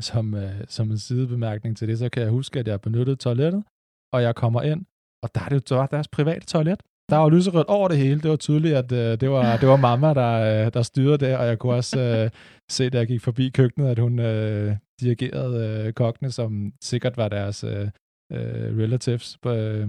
som, 0.00 0.34
øh, 0.34 0.60
som 0.68 0.90
en 0.90 0.98
sidebemærkning 0.98 1.76
til 1.76 1.88
det, 1.88 1.98
så 1.98 2.08
kan 2.08 2.22
jeg 2.22 2.30
huske, 2.30 2.58
at 2.60 2.68
jeg 2.68 2.80
benyttede 2.80 3.16
toilettet, 3.16 3.64
og 4.12 4.22
jeg 4.22 4.34
kommer 4.34 4.62
ind, 4.62 4.84
og 5.22 5.34
der 5.34 5.40
er 5.40 5.48
det 5.48 5.70
jo 5.70 5.86
deres 5.90 6.08
private 6.08 6.46
toilet. 6.46 6.82
Der 7.10 7.16
var 7.16 7.28
lyserødt 7.28 7.66
over 7.66 7.88
det 7.88 7.98
hele. 7.98 8.20
Det 8.20 8.30
var 8.30 8.36
tydeligt, 8.36 8.74
at 8.74 8.92
øh, 8.92 9.20
det, 9.20 9.30
var, 9.30 9.56
det 9.56 9.68
var 9.68 9.76
mamma, 9.76 10.14
der, 10.14 10.64
øh, 10.66 10.72
der 10.72 10.82
styrede 10.82 11.18
der, 11.18 11.38
og 11.38 11.46
jeg 11.46 11.58
kunne 11.58 11.74
også 11.74 12.00
øh, 12.00 12.30
se, 12.70 12.90
da 12.90 12.98
jeg 12.98 13.06
gik 13.06 13.20
forbi 13.20 13.48
køkkenet, 13.48 13.88
at 13.88 13.98
hun 13.98 14.18
øh, 14.18 14.76
dirigerede 15.00 15.86
øh, 15.86 15.92
kokkene, 15.92 16.30
som 16.30 16.72
sikkert 16.82 17.16
var 17.16 17.28
deres 17.28 17.64
øh, 17.64 17.88
øh, 18.32 18.78
relatives 18.78 19.38
på, 19.42 19.50
øh, 19.52 19.88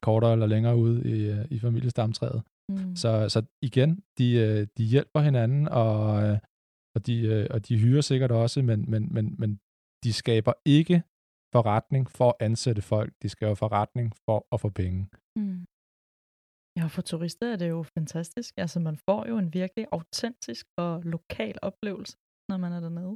kortere 0.00 0.32
eller 0.32 0.46
længere 0.46 0.76
ude 0.76 1.10
i, 1.10 1.30
øh, 1.30 1.44
i 1.50 1.58
familiestamtræet. 1.58 2.42
Mm. 2.68 2.96
Så, 2.96 3.28
så 3.28 3.42
igen, 3.62 4.00
de, 4.18 4.32
øh, 4.32 4.66
de 4.78 4.84
hjælper 4.84 5.20
hinanden, 5.20 5.68
og, 5.68 6.22
øh, 6.22 6.38
og, 6.98 7.06
de, 7.06 7.16
øh, 7.32 7.46
og 7.54 7.58
de 7.68 7.74
hyrer 7.82 8.04
sikkert 8.10 8.32
også, 8.42 8.58
men, 8.70 8.80
men, 8.92 9.02
men, 9.16 9.26
men 9.38 9.50
de 10.04 10.12
skaber 10.12 10.54
ikke 10.78 11.02
forretning 11.56 12.04
for 12.18 12.28
at 12.30 12.38
ansætte 12.48 12.82
folk. 12.82 13.10
De 13.22 13.28
skaber 13.34 13.54
forretning 13.64 14.08
for 14.24 14.38
at 14.54 14.60
få 14.64 14.68
penge. 14.80 15.00
Mm. 15.40 15.60
Ja, 16.78 16.86
for 16.94 17.02
turister 17.02 17.46
er 17.52 17.58
det 17.62 17.68
jo 17.76 17.80
fantastisk. 17.96 18.50
Altså, 18.62 18.78
man 18.88 18.96
får 19.06 19.20
jo 19.30 19.38
en 19.38 19.54
virkelig 19.60 19.86
autentisk 19.92 20.64
og 20.84 21.02
lokal 21.14 21.56
oplevelse, 21.62 22.16
når 22.50 22.56
man 22.64 22.72
er 22.76 22.80
dernede. 22.86 23.14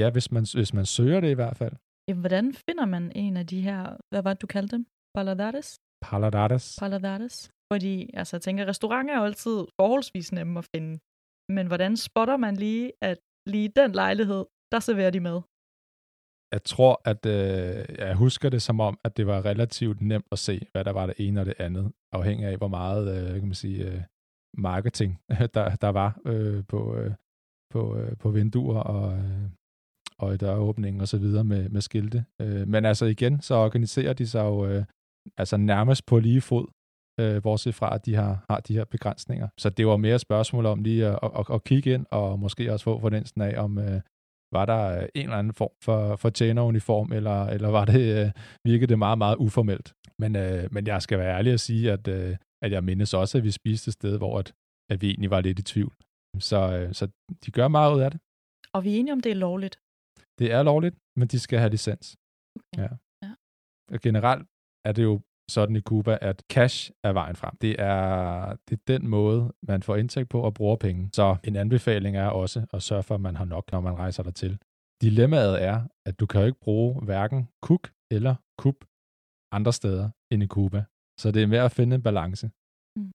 Ja, 0.00 0.06
hvis 0.14 0.28
man, 0.34 0.44
hvis 0.58 0.72
man 0.78 0.86
søger 0.96 1.20
det 1.20 1.30
i 1.30 1.38
hvert 1.40 1.56
fald. 1.56 1.76
Jamen, 2.08 2.22
hvordan 2.24 2.46
finder 2.66 2.86
man 2.94 3.04
en 3.24 3.36
af 3.36 3.46
de 3.52 3.60
her, 3.68 3.80
hvad 4.10 4.22
var 4.22 4.32
det, 4.32 4.42
du 4.42 4.46
kaldte 4.46 4.76
dem? 4.76 4.86
Paladares? 5.14 5.68
Paladares. 6.06 6.66
Paladares. 6.82 7.36
Fordi 7.72 8.10
altså, 8.14 8.36
jeg 8.36 8.42
tænker, 8.42 8.66
restauranter 8.72 9.14
er 9.14 9.20
altid 9.20 9.58
forholdsvis 9.80 10.32
nemme 10.32 10.58
at 10.58 10.68
finde. 10.74 10.92
Men 11.48 11.66
hvordan 11.66 11.96
spotter 11.96 12.36
man 12.36 12.56
lige, 12.56 12.92
at 13.02 13.18
lige 13.46 13.68
den 13.68 13.92
lejlighed, 13.92 14.44
der 14.72 14.80
serverer 14.80 15.10
de 15.10 15.20
med? 15.20 15.40
Jeg 16.52 16.62
tror, 16.64 16.94
at 17.04 17.26
øh, 17.26 17.98
jeg 17.98 18.14
husker 18.16 18.48
det 18.48 18.62
som 18.62 18.80
om, 18.80 18.98
at 19.04 19.16
det 19.16 19.26
var 19.26 19.44
relativt 19.44 20.00
nemt 20.00 20.26
at 20.32 20.38
se, 20.38 20.66
hvad 20.72 20.84
der 20.84 20.92
var 20.92 21.06
det 21.06 21.14
ene 21.18 21.40
og 21.40 21.46
det 21.46 21.54
andet, 21.58 21.92
afhængig 22.12 22.46
af, 22.46 22.56
hvor 22.56 22.68
meget 22.68 23.04
øh, 23.16 23.34
kan 23.34 23.48
man 23.48 23.54
sige, 23.54 23.92
øh, 23.92 24.02
marketing 24.58 25.20
der, 25.54 25.76
der 25.76 25.88
var 25.88 26.20
øh, 26.26 26.64
på, 26.68 26.96
øh, 26.96 27.12
på, 27.72 27.96
øh, 27.96 28.16
på 28.16 28.30
vinduer 28.30 28.80
og, 28.80 29.18
øh, 29.18 29.50
og 30.18 30.34
i 30.34 30.36
døråbningen 30.36 31.00
og 31.00 31.08
så 31.08 31.18
videre 31.18 31.44
med, 31.44 31.68
med 31.68 31.80
skilte. 31.80 32.24
Øh, 32.40 32.68
men 32.68 32.84
altså 32.84 33.04
igen, 33.06 33.40
så 33.40 33.54
organiserer 33.54 34.12
de 34.12 34.26
sig 34.26 34.44
jo 34.44 34.66
øh, 34.66 34.84
altså 35.36 35.56
nærmest 35.56 36.06
på 36.06 36.18
lige 36.18 36.40
fod 36.40 36.66
øh, 37.20 37.42
bortset 37.42 37.74
fra, 37.74 37.94
at 37.94 38.06
de 38.06 38.14
har, 38.14 38.44
har 38.50 38.60
de 38.60 38.74
her 38.74 38.84
begrænsninger. 38.84 39.48
Så 39.58 39.70
det 39.70 39.86
var 39.86 39.96
mere 39.96 40.18
spørgsmål 40.18 40.66
om 40.66 40.82
lige 40.82 41.06
at, 41.06 41.18
at, 41.22 41.46
at 41.52 41.64
kigge 41.64 41.94
ind, 41.94 42.06
og 42.10 42.38
måske 42.38 42.72
også 42.72 42.84
få 42.84 43.00
fornemmelsen 43.00 43.40
af, 43.40 43.62
om 43.62 43.78
øh, 43.78 44.00
var 44.52 44.66
der 44.66 45.00
en 45.00 45.08
eller 45.14 45.36
anden 45.36 45.54
form 45.54 45.70
for, 45.82 46.16
for 46.16 46.30
tjeneruniform, 46.30 47.12
eller, 47.12 47.46
eller 47.46 47.68
var 47.68 47.84
det, 47.84 48.26
øh, 48.26 48.30
virkede 48.64 48.86
det 48.86 48.98
meget, 48.98 49.18
meget 49.18 49.36
uformelt. 49.36 49.94
Men, 50.18 50.36
øh, 50.36 50.68
men 50.72 50.86
jeg 50.86 51.02
skal 51.02 51.18
være 51.18 51.36
ærlig 51.36 51.52
at 51.52 51.60
sige, 51.60 51.92
at, 51.92 52.08
øh, 52.08 52.36
at 52.62 52.72
jeg 52.72 52.84
mindes 52.84 53.14
også, 53.14 53.38
at 53.38 53.44
vi 53.44 53.50
spiste 53.50 53.88
et 53.88 53.92
sted, 53.92 54.18
hvor 54.18 54.38
at, 54.38 54.52
at 54.90 55.00
vi 55.02 55.10
egentlig 55.10 55.30
var 55.30 55.40
lidt 55.40 55.58
i 55.58 55.62
tvivl. 55.62 55.94
Så, 56.38 56.78
øh, 56.78 56.94
så 56.94 57.08
de 57.46 57.50
gør 57.50 57.68
meget 57.68 57.94
ud 57.94 58.00
af 58.00 58.10
det. 58.10 58.20
Og 58.72 58.84
vi 58.84 58.94
er 58.94 58.98
enige 59.00 59.12
om, 59.12 59.20
det 59.20 59.32
er 59.32 59.36
lovligt? 59.36 59.78
Det 60.38 60.52
er 60.52 60.62
lovligt, 60.62 60.96
men 61.16 61.28
de 61.28 61.38
skal 61.38 61.58
have 61.58 61.70
licens. 61.70 62.16
Okay. 62.56 62.82
Ja. 62.82 62.88
ja. 63.22 63.32
Og 63.92 64.00
generelt 64.00 64.46
er 64.84 64.92
det 64.92 65.02
jo 65.02 65.20
sådan 65.50 65.76
i 65.76 65.80
Cuba, 65.80 66.18
at 66.20 66.42
cash 66.52 66.90
er 67.04 67.12
vejen 67.12 67.36
frem. 67.36 67.56
Det 67.56 67.76
er, 67.78 68.56
det 68.68 68.78
er 68.78 68.98
den 68.98 69.08
måde, 69.08 69.52
man 69.62 69.82
får 69.82 69.96
indtægt 69.96 70.28
på 70.28 70.40
og 70.40 70.54
bruger 70.54 70.76
penge. 70.76 71.10
Så 71.12 71.36
en 71.44 71.56
anbefaling 71.56 72.16
er 72.16 72.28
også 72.28 72.66
at 72.72 72.82
sørge 72.82 73.02
for, 73.02 73.14
at 73.14 73.20
man 73.20 73.36
har 73.36 73.44
nok, 73.44 73.72
når 73.72 73.80
man 73.80 73.94
rejser 73.94 74.22
der 74.22 74.30
til. 74.30 74.58
Dilemmaet 75.02 75.62
er, 75.62 75.86
at 76.06 76.20
du 76.20 76.26
kan 76.26 76.40
jo 76.40 76.46
ikke 76.46 76.60
bruge 76.60 77.04
hverken 77.04 77.48
kuk 77.62 77.90
eller 78.10 78.34
kup 78.58 78.84
andre 79.52 79.72
steder 79.72 80.10
end 80.32 80.42
i 80.42 80.46
Cuba. 80.46 80.84
Så 81.20 81.30
det 81.30 81.42
er 81.42 81.46
med 81.46 81.58
at 81.58 81.72
finde 81.72 81.96
en 81.96 82.02
balance. 82.02 82.50
Mm. 82.96 83.12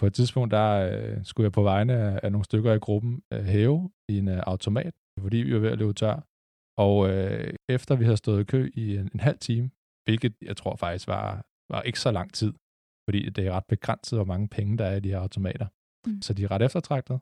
På 0.00 0.06
et 0.06 0.14
tidspunkt, 0.14 0.50
der 0.50 0.68
øh, 0.90 1.24
skulle 1.24 1.44
jeg 1.44 1.52
på 1.52 1.62
vegne 1.62 1.92
af, 1.92 2.20
af 2.22 2.32
nogle 2.32 2.44
stykker 2.44 2.72
i 2.72 2.78
gruppen 2.78 3.22
øh, 3.32 3.44
hæve 3.44 3.90
i 4.08 4.18
en 4.18 4.28
øh, 4.28 4.42
automat, 4.46 4.94
fordi 5.20 5.36
vi 5.36 5.54
var 5.54 5.58
ved 5.58 5.70
at 5.70 5.78
løbe 5.78 5.92
tør. 5.92 6.26
Og 6.78 7.10
øh, 7.10 7.54
efter 7.68 7.96
vi 7.96 8.04
havde 8.04 8.16
stået 8.16 8.40
i 8.40 8.44
kø 8.44 8.70
i 8.74 8.96
en, 8.96 9.10
en 9.14 9.20
halv 9.20 9.38
time, 9.38 9.70
hvilket 10.04 10.34
jeg 10.42 10.56
tror 10.56 10.76
faktisk 10.76 11.08
var 11.08 11.46
var 11.74 11.82
ikke 11.82 12.00
så 12.00 12.10
lang 12.10 12.32
tid, 12.32 12.52
fordi 13.08 13.30
det 13.30 13.46
er 13.46 13.52
ret 13.52 13.64
begrænset, 13.68 14.18
hvor 14.18 14.24
mange 14.24 14.48
penge 14.48 14.78
der 14.78 14.84
er 14.84 14.96
i 14.96 15.00
de 15.00 15.08
her 15.08 15.18
automater. 15.18 15.66
Mm. 16.06 16.22
Så 16.22 16.34
de 16.34 16.44
er 16.44 16.50
ret 16.50 16.62
eftertragtet. 16.62 17.20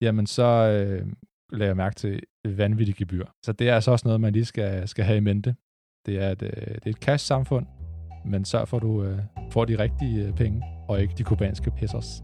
Jamen, 0.00 0.26
så 0.26 0.44
øh, 0.44 1.06
lader 1.52 1.70
jeg 1.70 1.76
mærke 1.76 1.94
til 1.94 2.22
vanvittigt 2.44 2.98
gebyr. 2.98 3.26
Så 3.44 3.52
det 3.52 3.68
er 3.68 3.74
altså 3.74 3.90
også 3.90 4.08
noget, 4.08 4.20
man 4.20 4.32
lige 4.32 4.44
skal, 4.44 4.88
skal 4.88 5.04
have 5.04 5.16
i 5.16 5.20
mente. 5.20 5.56
Det 6.06 6.22
er 6.22 6.30
et, 6.30 6.42
øh, 6.42 6.50
det 6.50 6.86
er 6.86 6.90
et 6.90 6.96
cash-samfund, 6.96 7.66
men 8.24 8.44
sørg 8.44 8.68
for, 8.68 8.76
at 8.76 8.82
du 8.82 9.04
øh, 9.04 9.18
får 9.50 9.64
de 9.64 9.78
rigtige 9.78 10.26
øh, 10.26 10.34
penge, 10.34 10.62
og 10.88 11.02
ikke 11.02 11.14
de 11.18 11.24
kubanske 11.24 11.70
pesos. 11.70 12.22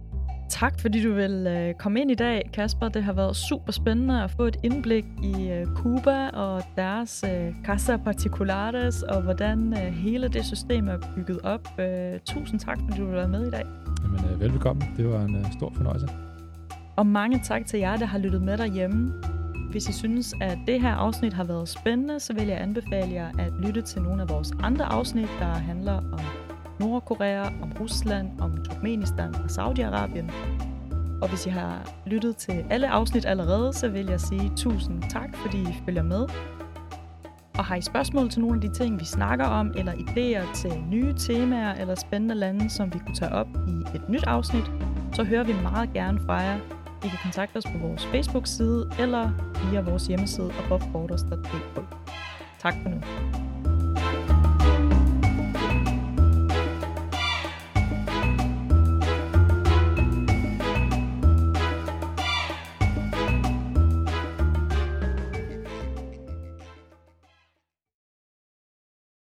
Tak 0.49 0.81
fordi 0.81 1.03
du 1.03 1.13
vil 1.15 1.47
øh, 1.47 1.75
komme 1.75 2.01
ind 2.01 2.11
i 2.11 2.15
dag, 2.15 2.51
Kasper. 2.53 2.89
Det 2.89 3.05
har 3.05 3.13
været 3.13 3.37
super 3.37 3.73
spændende 3.73 4.23
at 4.23 4.31
få 4.31 4.43
et 4.43 4.57
indblik 4.63 5.05
i 5.23 5.51
øh, 5.51 5.67
Cuba 5.67 6.29
og 6.29 6.63
deres 6.77 7.25
øh, 7.29 7.55
Casa 7.65 7.97
Particulares, 7.97 9.03
og 9.03 9.23
hvordan 9.23 9.73
øh, 9.73 9.93
hele 9.93 10.29
det 10.29 10.45
system 10.45 10.89
er 10.89 10.99
bygget 11.17 11.41
op. 11.41 11.81
Øh, 11.81 12.21
tusind 12.25 12.61
tak, 12.61 12.79
fordi 12.81 13.01
du 13.01 13.05
vil 13.05 13.15
være 13.15 13.29
med 13.29 13.47
i 13.47 13.51
dag. 13.51 13.65
Jamen, 14.03 14.21
øh, 14.33 14.41
velbekomme. 14.41 14.83
Det 14.97 15.09
var 15.09 15.25
en 15.25 15.37
øh, 15.37 15.53
stor 15.53 15.73
fornøjelse. 15.77 16.09
Og 16.97 17.07
mange 17.07 17.41
tak 17.45 17.67
til 17.67 17.79
jer, 17.79 17.97
der 17.97 18.07
har 18.07 18.19
lyttet 18.19 18.43
med 18.43 18.59
derhjemme. 18.59 19.13
Hvis 19.71 19.89
I 19.89 19.93
synes, 19.93 20.35
at 20.41 20.59
det 20.67 20.81
her 20.81 20.95
afsnit 20.95 21.33
har 21.33 21.45
været 21.45 21.69
spændende, 21.69 22.21
så 22.21 22.35
vil 22.35 22.47
jeg 22.47 22.61
anbefale 22.61 23.13
jer 23.13 23.29
at 23.39 23.53
lytte 23.63 23.83
til 23.83 24.03
nogle 24.03 24.23
af 24.23 24.29
vores 24.29 24.53
andre 24.63 24.85
afsnit, 24.85 25.29
der 25.41 25.47
handler 25.47 25.93
om 25.93 26.21
Nordkorea, 26.81 27.47
om 27.63 27.73
Rusland, 27.81 28.41
om 28.41 28.65
Turkmenistan 28.65 29.35
og 29.35 29.45
Saudi-Arabien. 29.45 30.33
Og 31.23 31.29
hvis 31.29 31.47
I 31.47 31.49
har 31.51 31.93
lyttet 32.07 32.37
til 32.37 32.65
alle 32.71 32.89
afsnit 32.89 33.27
allerede, 33.27 33.73
så 33.73 33.89
vil 33.89 34.07
jeg 34.07 34.21
sige 34.21 34.53
tusind 34.57 35.03
tak, 35.11 35.37
fordi 35.37 35.61
I 35.63 35.75
følger 35.85 36.03
med. 36.03 36.27
Og 37.59 37.65
har 37.65 37.77
I 37.77 37.81
spørgsmål 37.81 38.31
til 38.31 38.41
nogle 38.41 38.55
af 38.55 38.61
de 38.61 38.75
ting, 38.75 39.01
vi 39.01 39.05
snakker 39.05 39.45
om, 39.45 39.73
eller 39.77 39.93
idéer 39.93 40.55
til 40.55 40.83
nye 40.91 41.15
temaer 41.15 41.75
eller 41.75 41.95
spændende 41.95 42.35
lande, 42.35 42.71
som 42.71 42.95
vi 42.95 42.99
kunne 42.99 43.15
tage 43.15 43.33
op 43.33 43.49
i 43.69 43.97
et 43.97 44.09
nyt 44.09 44.25
afsnit, 44.27 44.71
så 45.13 45.25
hører 45.25 45.45
vi 45.45 45.53
meget 45.63 45.93
gerne 45.93 46.21
fra 46.27 46.35
jer. 46.35 46.59
I 47.05 47.09
kan 47.09 47.19
kontakte 47.23 47.57
os 47.57 47.65
på 47.65 47.79
vores 47.79 48.07
Facebook-side 48.07 48.91
eller 48.99 49.31
via 49.71 49.81
vores 49.81 50.07
hjemmeside 50.07 50.51
aboveborders.dk. 50.65 51.81
Tak 52.59 52.75
for 52.83 52.89
nu. 52.89 52.97